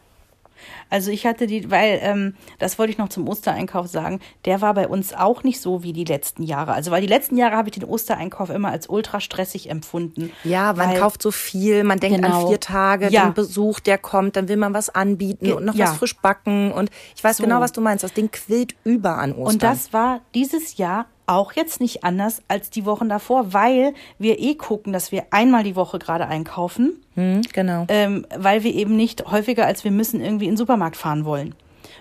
[0.90, 4.74] Also ich hatte die, weil, ähm, das wollte ich noch zum Ostereinkauf sagen, der war
[4.74, 6.72] bei uns auch nicht so wie die letzten Jahre.
[6.72, 10.30] Also weil die letzten Jahre habe ich den Ostereinkauf immer als ultra stressig empfunden.
[10.44, 12.42] Ja, man weil, kauft so viel, man denkt Genau.
[12.42, 13.24] an vier Tage, Ja.
[13.26, 15.86] den Besuch, der kommt, dann will man was anbieten und noch ja.
[15.86, 16.72] was frisch backen.
[16.72, 17.44] Und ich weiß So.
[17.44, 18.04] genau, was du meinst.
[18.04, 19.54] Das Ding quillt über an Ostern.
[19.54, 24.39] Und das war dieses Jahr auch jetzt nicht anders als die Wochen davor, weil wir
[24.39, 27.85] eh gucken, dass wir einmal die Woche gerade einkaufen, Hm, genau.
[27.89, 31.55] ähm, weil wir eben nicht häufiger als wir müssen irgendwie in den Supermarkt fahren wollen.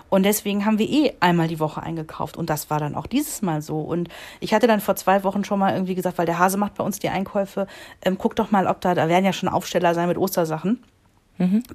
[0.09, 2.38] Und deswegen haben wir eh einmal die Woche eingekauft.
[2.38, 3.80] Und das war dann auch dieses Mal so.
[3.80, 4.07] Und
[4.39, 6.84] ich hatte dann vor zwei Wochen schon mal irgendwie gesagt, weil der Hase macht bei
[6.84, 7.65] uns die Einkäufe,
[8.03, 10.84] ähm, guck doch mal, ob da, da werden ja schon Aufsteller sein mit Ostersachen.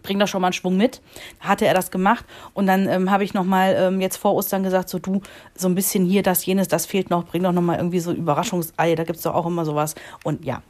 [0.02, 1.00] Bring doch schon mal einen Schwung mit.
[1.40, 2.24] Hatte er das gemacht.
[2.54, 5.20] Und dann ähm, habe ich nochmal ähm, jetzt vor Ostern gesagt, so du,
[5.54, 7.24] so ein bisschen hier, das, jenes, das fehlt noch.
[7.26, 8.94] Bring doch nochmal irgendwie so Überraschungsei.
[8.94, 9.94] Da gibt's doch auch immer sowas.
[10.24, 10.62] Und ja,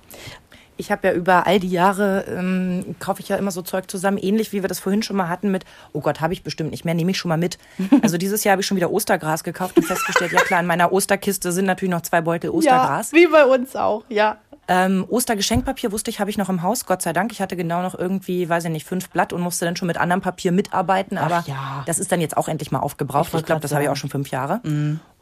[0.76, 4.16] Ich habe ja über all die Jahre, ähm, kaufe ich ja immer so Zeug zusammen,
[4.16, 6.86] ähnlich wie wir das vorhin schon mal hatten mit, oh Gott, habe ich bestimmt nicht
[6.86, 7.58] mehr, nehme ich schon mal mit.
[8.02, 10.90] Also dieses Jahr habe ich schon wieder Ostergras gekauft und festgestellt, ja klar, in meiner
[10.90, 13.12] Osterkiste sind natürlich noch zwei Beutel Ostergras.
[13.12, 14.38] ja wie bei uns auch, ja.
[14.72, 17.32] Ähm, Ostergeschenkpapier wusste ich, habe ich noch im Haus, Gott sei Dank.
[17.32, 19.98] Ich hatte genau noch irgendwie, weiß ich nicht, fünf Blatt und musste dann schon mit
[19.98, 21.18] anderem Papier mitarbeiten.
[21.18, 21.82] Aber ja.
[21.86, 23.30] das ist dann jetzt auch endlich mal aufgebraucht.
[23.34, 24.60] Ich Ich, glaube, das habe ich auch schon fünf Jahre.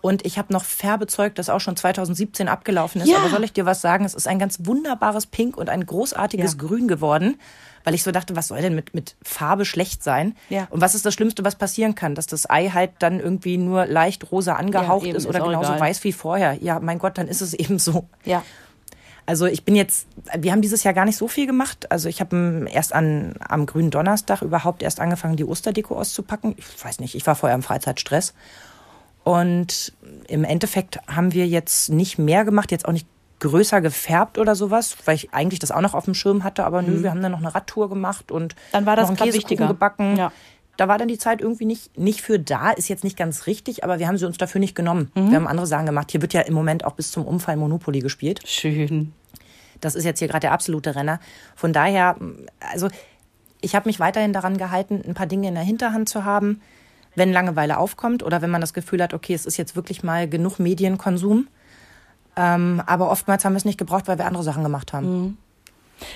[0.03, 3.09] Und ich habe noch Färbezeug, das auch schon 2017 abgelaufen ist.
[3.09, 3.17] Ja.
[3.17, 4.05] Aber soll ich dir was sagen?
[4.05, 6.67] Es ist ein ganz wunderbares Pink und ein großartiges Ja.
[6.67, 7.41] Grün geworden.
[7.85, 10.37] Weil ich so dachte, was soll denn mit, mit Farbe schlecht sein?
[10.51, 10.67] Ja.
[10.69, 12.15] Und was ist das Schlimmste, was passieren kann?
[12.15, 15.71] Dass das Ei halt dann irgendwie nur leicht rosa angehaucht ist ist oder auch genauso
[15.71, 15.81] egal.
[15.81, 16.59] weiß wie vorher.
[16.61, 18.07] Ja, mein Gott, dann ist es eben so.
[18.27, 18.43] Ja.
[19.29, 20.07] Also ich bin jetzt,
[20.39, 21.93] wir haben dieses Jahr gar nicht so viel gemacht.
[21.93, 26.55] Also ich habe erst an, am grünen Donnerstag überhaupt erst angefangen, die Osterdeko auszupacken.
[26.57, 28.33] Ich weiß nicht, ich war vorher im Freizeitstress.
[29.25, 29.93] Und
[30.29, 33.07] im Endeffekt haben wir jetzt nicht mehr gemacht, jetzt auch nicht
[33.41, 36.65] größer gefärbt oder sowas, weil ich eigentlich das auch noch auf dem Schirm hatte.
[36.65, 38.59] Aber nö, wir haben dann noch eine Radtour gemacht und Mhm.
[38.73, 39.67] Dann war das noch einen Käsekuchen wichtiger.
[39.69, 40.17] gebacken.
[40.17, 40.33] Ja.
[40.79, 43.83] Da war dann die Zeit irgendwie nicht, nicht für da, ist jetzt nicht ganz richtig,
[43.83, 45.11] aber wir haben sie uns dafür nicht genommen.
[45.17, 45.31] Mhm.
[45.31, 46.13] Wir haben andere Sachen gemacht.
[46.13, 48.41] Hier wird ja im Moment auch bis zum Umfall Monopoly gespielt.
[48.47, 49.13] Schön.
[49.81, 51.19] Das ist jetzt hier gerade der absolute Renner.
[51.57, 52.17] Von daher,
[52.61, 52.89] also
[53.61, 56.61] ich habe mich weiterhin daran gehalten, ein paar Dinge in der Hinterhand zu haben,
[57.17, 60.29] wenn Langeweile aufkommt oder wenn man das Gefühl hat, okay, es ist jetzt wirklich mal
[60.29, 61.49] genug Medienkonsum.
[62.37, 65.39] Ähm, aber oftmals haben wir es nicht gebraucht, weil wir andere Sachen gemacht haben.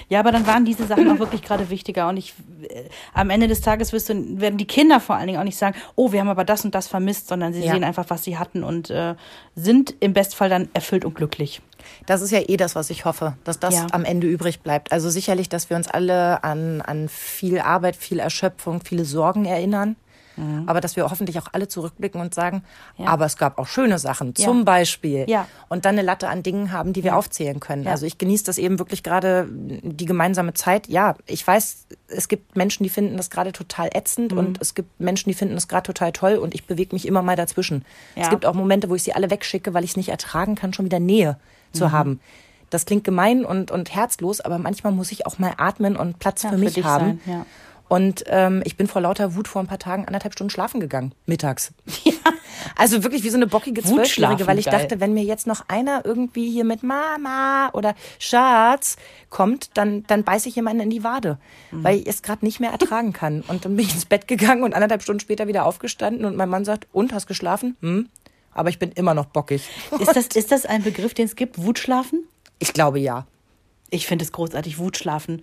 [0.08, 2.08] Ja, aber dann waren diese Sachen auch wirklich gerade wichtiger.
[2.08, 2.34] Und ich,
[2.68, 5.56] äh, am Ende des Tages wirst du, werden die Kinder vor allen Dingen auch nicht
[5.58, 7.72] sagen, oh, wir haben aber das und das vermisst, sondern sie Ja.
[7.74, 9.14] sehen einfach, was sie hatten und äh,
[9.54, 11.60] sind im Bestfall dann erfüllt und glücklich.
[12.06, 13.86] Das ist ja eh das, was ich hoffe, dass das Ja.
[13.92, 14.92] am Ende übrig bleibt.
[14.92, 19.96] Also sicherlich, dass wir uns alle an, an viel Arbeit, viel Erschöpfung, viele Sorgen erinnern.
[20.66, 22.62] Aber dass wir hoffentlich auch alle zurückblicken und sagen,
[22.96, 23.06] Ja.
[23.06, 24.44] aber es gab auch schöne Sachen, Ja.
[24.46, 25.24] zum Beispiel.
[25.28, 25.46] Ja.
[25.68, 27.16] Und dann eine Latte an Dingen haben, die wir Ja.
[27.16, 27.84] aufzählen können.
[27.84, 27.90] Ja.
[27.90, 30.88] Also ich genieße das eben wirklich gerade, die gemeinsame Zeit.
[30.88, 33.98] Ja, ich weiß, es gibt Menschen, die finden das gerade total Mhm.
[33.98, 37.06] ätzend und es gibt Menschen, die finden das gerade total toll und ich bewege mich
[37.06, 37.84] immer mal dazwischen.
[38.16, 38.22] Ja.
[38.22, 40.72] Es gibt auch Momente, wo ich sie alle wegschicke, weil ich es nicht ertragen kann,
[40.72, 41.38] schon wieder Nähe
[41.72, 41.92] zu Mhm.
[41.92, 42.20] haben.
[42.70, 46.42] Das klingt gemein und, und herzlos, aber manchmal muss ich auch mal atmen und Platz
[46.42, 47.20] Ja, für für mich dich haben.
[47.26, 47.46] sein, ja.
[47.92, 51.14] Und ähm, ich bin vor lauter Wut vor ein paar Tagen anderthalb Stunden schlafen gegangen,
[51.26, 51.72] mittags.
[52.76, 54.78] Also wirklich wie so eine bockige Zwölfjährige, weil ich geil.
[54.80, 58.96] dachte, wenn mir jetzt noch einer irgendwie hier mit Mama oder Schatz
[59.30, 61.38] kommt, dann, dann beiße ich jemanden in die Wade,
[61.70, 61.84] Mhm.
[61.84, 63.40] weil ich es gerade nicht mehr ertragen kann.
[63.48, 66.48] Und dann bin ich ins Bett gegangen und anderthalb Stunden später wieder aufgestanden und mein
[66.48, 67.76] Mann sagt, und, hast geschlafen?
[67.80, 68.08] Hm?
[68.52, 69.68] Aber ich bin immer noch bockig.
[69.98, 71.60] Ist das, ist das ein Begriff, den es gibt?
[71.62, 72.24] Wutschlafen?
[72.60, 73.26] Ich glaube ja.
[73.90, 75.42] Ich finde es großartig, Wutschlafen.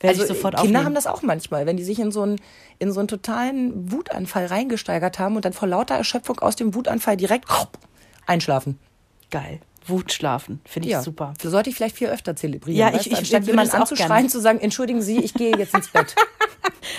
[0.00, 0.84] Werde Also, Kinder aufnehmen.
[0.84, 2.40] haben das auch manchmal, wenn die sich in so einen,
[2.78, 7.16] in so einen totalen Wutanfall reingesteigert haben und dann vor lauter Erschöpfung aus dem Wutanfall
[7.16, 7.46] direkt
[8.26, 8.78] einschlafen.
[9.30, 9.60] Geil.
[9.86, 10.60] Wutschlafen.
[10.64, 11.32] Finde ich super.
[11.40, 12.78] Sollte ich vielleicht viel öfter zelebrieren.
[12.78, 16.14] Ja, ich- ich anstatt jemanden anzuschreien, zu sagen, entschuldigen Sie, ich gehe jetzt ins Bett.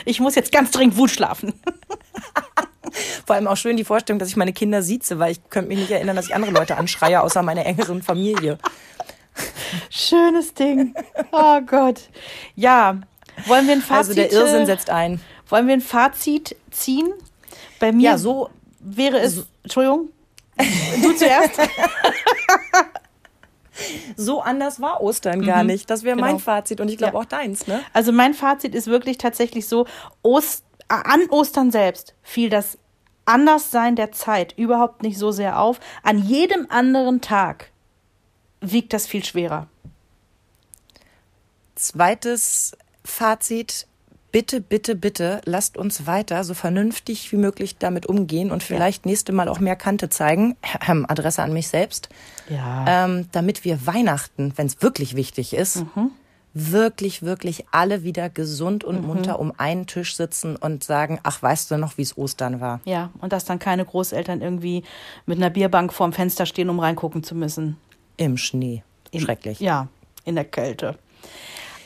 [0.04, 1.54] Ich muss jetzt ganz dringend Wut schlafen.
[3.26, 5.80] Vor allem auch schön die Vorstellung, dass ich meine Kinder sieze, weil ich könnte mich
[5.80, 8.58] nicht erinnern, dass ich andere Leute anschreie, außer meine engeren Familie.
[9.90, 10.94] Schönes Ding.
[11.32, 12.02] Oh Gott.
[12.56, 13.00] Ja.
[13.46, 15.22] Wollen wir ein Fazit, Also der Irrsinn äh, setzt ein.
[15.50, 17.08] Wollen wir ein Fazit ziehen?
[17.80, 19.46] Bei mir Ja, so wäre es.
[19.64, 20.10] Entschuldigung.
[21.04, 21.56] Du zuerst.
[24.16, 25.90] so anders war Ostern gar nicht.
[25.90, 26.40] Das wäre mein genau.
[26.40, 27.20] Fazit und ich glaube Ja.
[27.20, 27.82] auch deins, ne?
[27.94, 29.86] Also mein Fazit ist wirklich tatsächlich so,
[30.24, 32.78] Ost an Ostern selbst fiel das
[33.26, 35.80] Anderssein der Zeit überhaupt nicht so sehr auf.
[36.02, 37.72] An jedem anderen Tag
[38.62, 39.68] wiegt das viel schwerer.
[41.76, 43.88] Zweites Fazit.
[44.30, 49.32] Bitte, bitte, bitte, lasst uns weiter so vernünftig wie möglich damit umgehen und vielleicht nächste
[49.32, 50.58] Mal auch mehr Kante zeigen.
[51.08, 52.10] Adresse an mich selbst.
[52.50, 53.06] Ja.
[53.06, 55.86] ähm, damit wir Weihnachten, wenn es wirklich wichtig ist,
[56.54, 61.72] wirklich, wirklich alle wieder gesund und munter um einen Tisch sitzen und sagen, ach, weißt
[61.72, 62.82] du noch, wie es Ostern war?
[62.86, 64.84] Ja, und dass dann keine Großeltern irgendwie
[65.26, 67.78] mit einer Bierbank vorm Fenster stehen, um reingucken zu müssen.
[68.18, 68.84] Im Schnee.
[69.16, 69.60] Schrecklich.
[69.60, 69.88] Ja,
[70.26, 70.96] in der Kälte.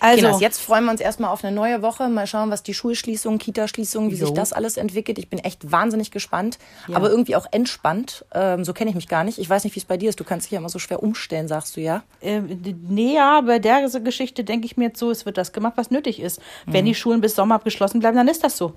[0.03, 2.09] Also, Kinders, jetzt freuen wir uns erstmal auf eine neue Woche.
[2.09, 4.33] Mal schauen, was die Schulschließungen, Kitaschließungen, wie sich Jo.
[4.33, 5.19] das alles entwickelt.
[5.19, 6.57] Ich bin echt wahnsinnig gespannt,
[6.87, 6.95] Ja.
[6.97, 8.25] aber irgendwie auch entspannt.
[8.33, 9.37] Ähm, so kenne ich mich gar nicht.
[9.37, 10.19] Ich weiß nicht, wie es bei dir ist.
[10.19, 12.01] Du kannst dich ja immer so schwer umstellen, sagst du ja.
[12.21, 15.73] äh, nee, ja, bei der Geschichte denke ich mir jetzt so, es wird das gemacht,
[15.75, 16.41] was nötig ist.
[16.65, 18.73] Wenn die Schulen bis Sommer geschlossen bleiben, dann ist das so.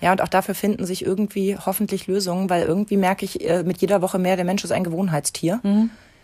[0.00, 3.78] Ja, und auch dafür finden sich irgendwie hoffentlich Lösungen, weil irgendwie merke ich äh, mit
[3.78, 5.60] jeder Woche mehr, der Mensch ist ein Gewohnheitstier.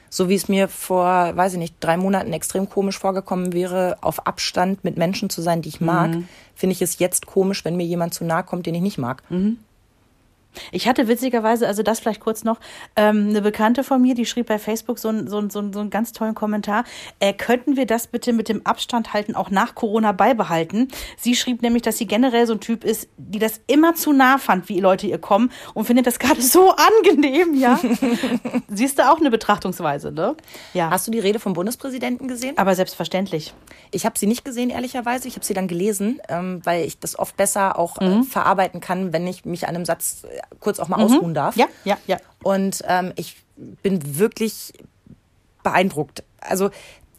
[0.09, 4.27] So wie es mir vor, weiß ich nicht, drei Monaten extrem komisch vorgekommen wäre, auf
[4.27, 6.11] Abstand mit Menschen zu sein, die ich mag,
[6.55, 9.23] finde ich es jetzt komisch, wenn mir jemand zu nahe kommt, den ich nicht mag.
[10.73, 12.59] Ich hatte witzigerweise, also das vielleicht kurz noch,
[12.97, 15.73] ähm, eine Bekannte von mir, die schrieb bei Facebook so, einen- so, einen- so, einen-
[15.73, 16.85] so einen ganz tollen Kommentar.
[17.21, 20.89] Äh, könnten wir das bitte mit dem Abstand halten auch nach Corona beibehalten?
[21.17, 24.39] Sie schrieb nämlich, dass sie generell so ein Typ ist, die das immer zu nah
[24.39, 27.79] fand, wie Leute ihr kommen und findet das gerade so angenehm, ja?
[28.69, 30.37] Siehst du auch eine Betrachtungsweise, ne?
[30.75, 30.91] Ja.
[30.91, 32.57] Hast du die Rede vom Bundespräsidenten gesehen?
[32.59, 33.55] aber selbstverständlich.
[33.91, 35.29] Ich habe sie nicht gesehen, ehrlicherweise.
[35.29, 39.13] Ich habe sie dann gelesen, ähm, weil ich das oft besser auch äh, verarbeiten kann,
[39.13, 41.57] wenn ich mich an einem Satz äh, kurz auch mal ausruhen darf.
[41.57, 42.19] Ja, ja, ja.
[42.43, 44.73] Und ähm, ich bin wirklich
[45.63, 46.23] beeindruckt.
[46.41, 46.71] Also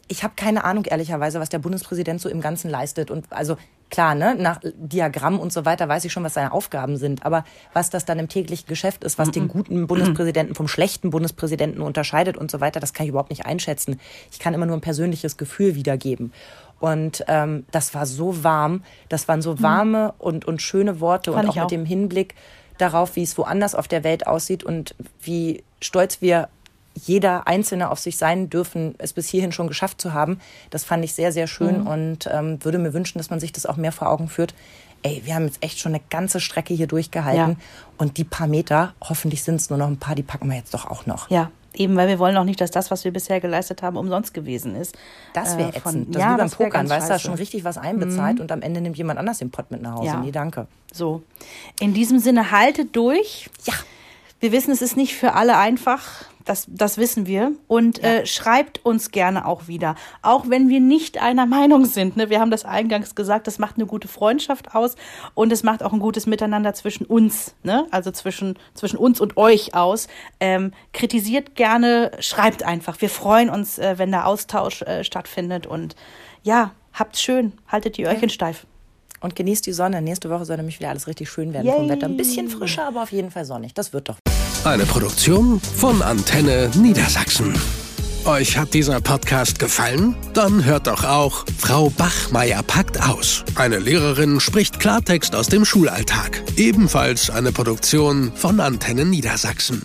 [0.08, 3.10] ich habe keine Ahnung, ehrlicherweise, was der Bundespräsident so im Ganzen leistet.
[3.10, 3.56] Und also
[3.90, 7.26] klar, ne, nach Diagramm und so weiter weiß ich schon, was seine Aufgaben sind.
[7.26, 11.82] Aber was das dann im täglichen Geschäft ist, was den guten Bundespräsidenten vom schlechten Bundespräsidenten
[11.82, 14.00] unterscheidet und so weiter, das kann ich überhaupt nicht einschätzen.
[14.32, 16.32] Ich kann immer nur ein persönliches Gefühl wiedergeben.
[16.80, 21.44] Und ähm, das war so warm, das waren so warme und, und schöne Worte Fand
[21.44, 21.62] und auch, auch.
[21.62, 22.34] mit dem Hinblick
[22.78, 26.48] darauf, wie es woanders auf der Welt aussieht und wie stolz wir
[26.94, 30.40] jeder Einzelne auf sich sein dürfen, es bis hierhin schon geschafft zu haben.
[30.70, 33.66] Das fand ich sehr, sehr schön und ähm, würde mir wünschen, dass man sich das
[33.66, 34.52] auch mehr vor Augen führt.
[35.04, 37.56] Ey, wir haben jetzt echt schon eine ganze Strecke hier durchgehalten Ja.
[37.98, 40.74] und die paar Meter, hoffentlich sind es nur noch ein paar, die packen wir jetzt
[40.74, 41.30] doch auch noch.
[41.30, 44.34] Ja, eben, weil wir wollen auch nicht, dass das, was wir bisher geleistet haben, umsonst
[44.34, 44.96] gewesen ist.
[45.34, 46.14] Das wäre Äh, ätzend.
[46.14, 47.14] Das ja, wie beim Pokern, weißt du, da.
[47.16, 47.20] Mhm.
[47.20, 50.06] schon richtig was einbezahlt und am Ende nimmt jemand anders den Pott mit nach Hause.
[50.06, 50.20] Ja.
[50.20, 50.66] Nee, danke.
[50.92, 51.22] So.
[51.80, 53.48] In diesem Sinne, haltet durch.
[53.64, 53.74] Ja.
[54.40, 56.24] Wir wissen, es ist nicht für alle einfach.
[56.48, 57.52] Das, das wissen wir.
[57.66, 59.96] Und äh, schreibt uns gerne auch wieder.
[60.22, 62.16] Auch wenn wir nicht einer Meinung sind.
[62.16, 62.30] Ne?
[62.30, 64.96] Wir haben das eingangs gesagt, das macht eine gute Freundschaft aus
[65.34, 67.86] und es macht auch ein gutes Miteinander zwischen uns, ne?
[67.90, 70.08] also zwischen, zwischen uns und euch aus.
[70.40, 72.98] Ähm, kritisiert gerne, schreibt einfach.
[73.02, 75.66] Wir freuen uns, äh, wenn der Austausch äh, stattfindet.
[75.66, 75.96] Und
[76.44, 77.52] ja, habt's schön.
[77.68, 78.66] Haltet die Öhrchen steif.
[79.20, 80.00] Und genießt die Sonne.
[80.00, 81.90] Nächste Woche soll nämlich wieder alles richtig schön werden vom Yay.
[81.90, 82.06] Wetter.
[82.06, 83.74] Ein bisschen frischer, aber auf jeden Fall sonnig.
[83.74, 84.16] Das wird doch.
[84.68, 87.54] Eine Produktion von Antenne Niedersachsen.
[88.26, 90.14] Euch hat dieser Podcast gefallen?
[90.34, 93.46] Dann hört doch auch Frau Bachmeier packt aus.
[93.54, 96.42] Eine Lehrerin spricht Klartext aus dem Schulalltag.
[96.56, 99.80] Ebenfalls eine Produktion von Antenne Niedersachsen.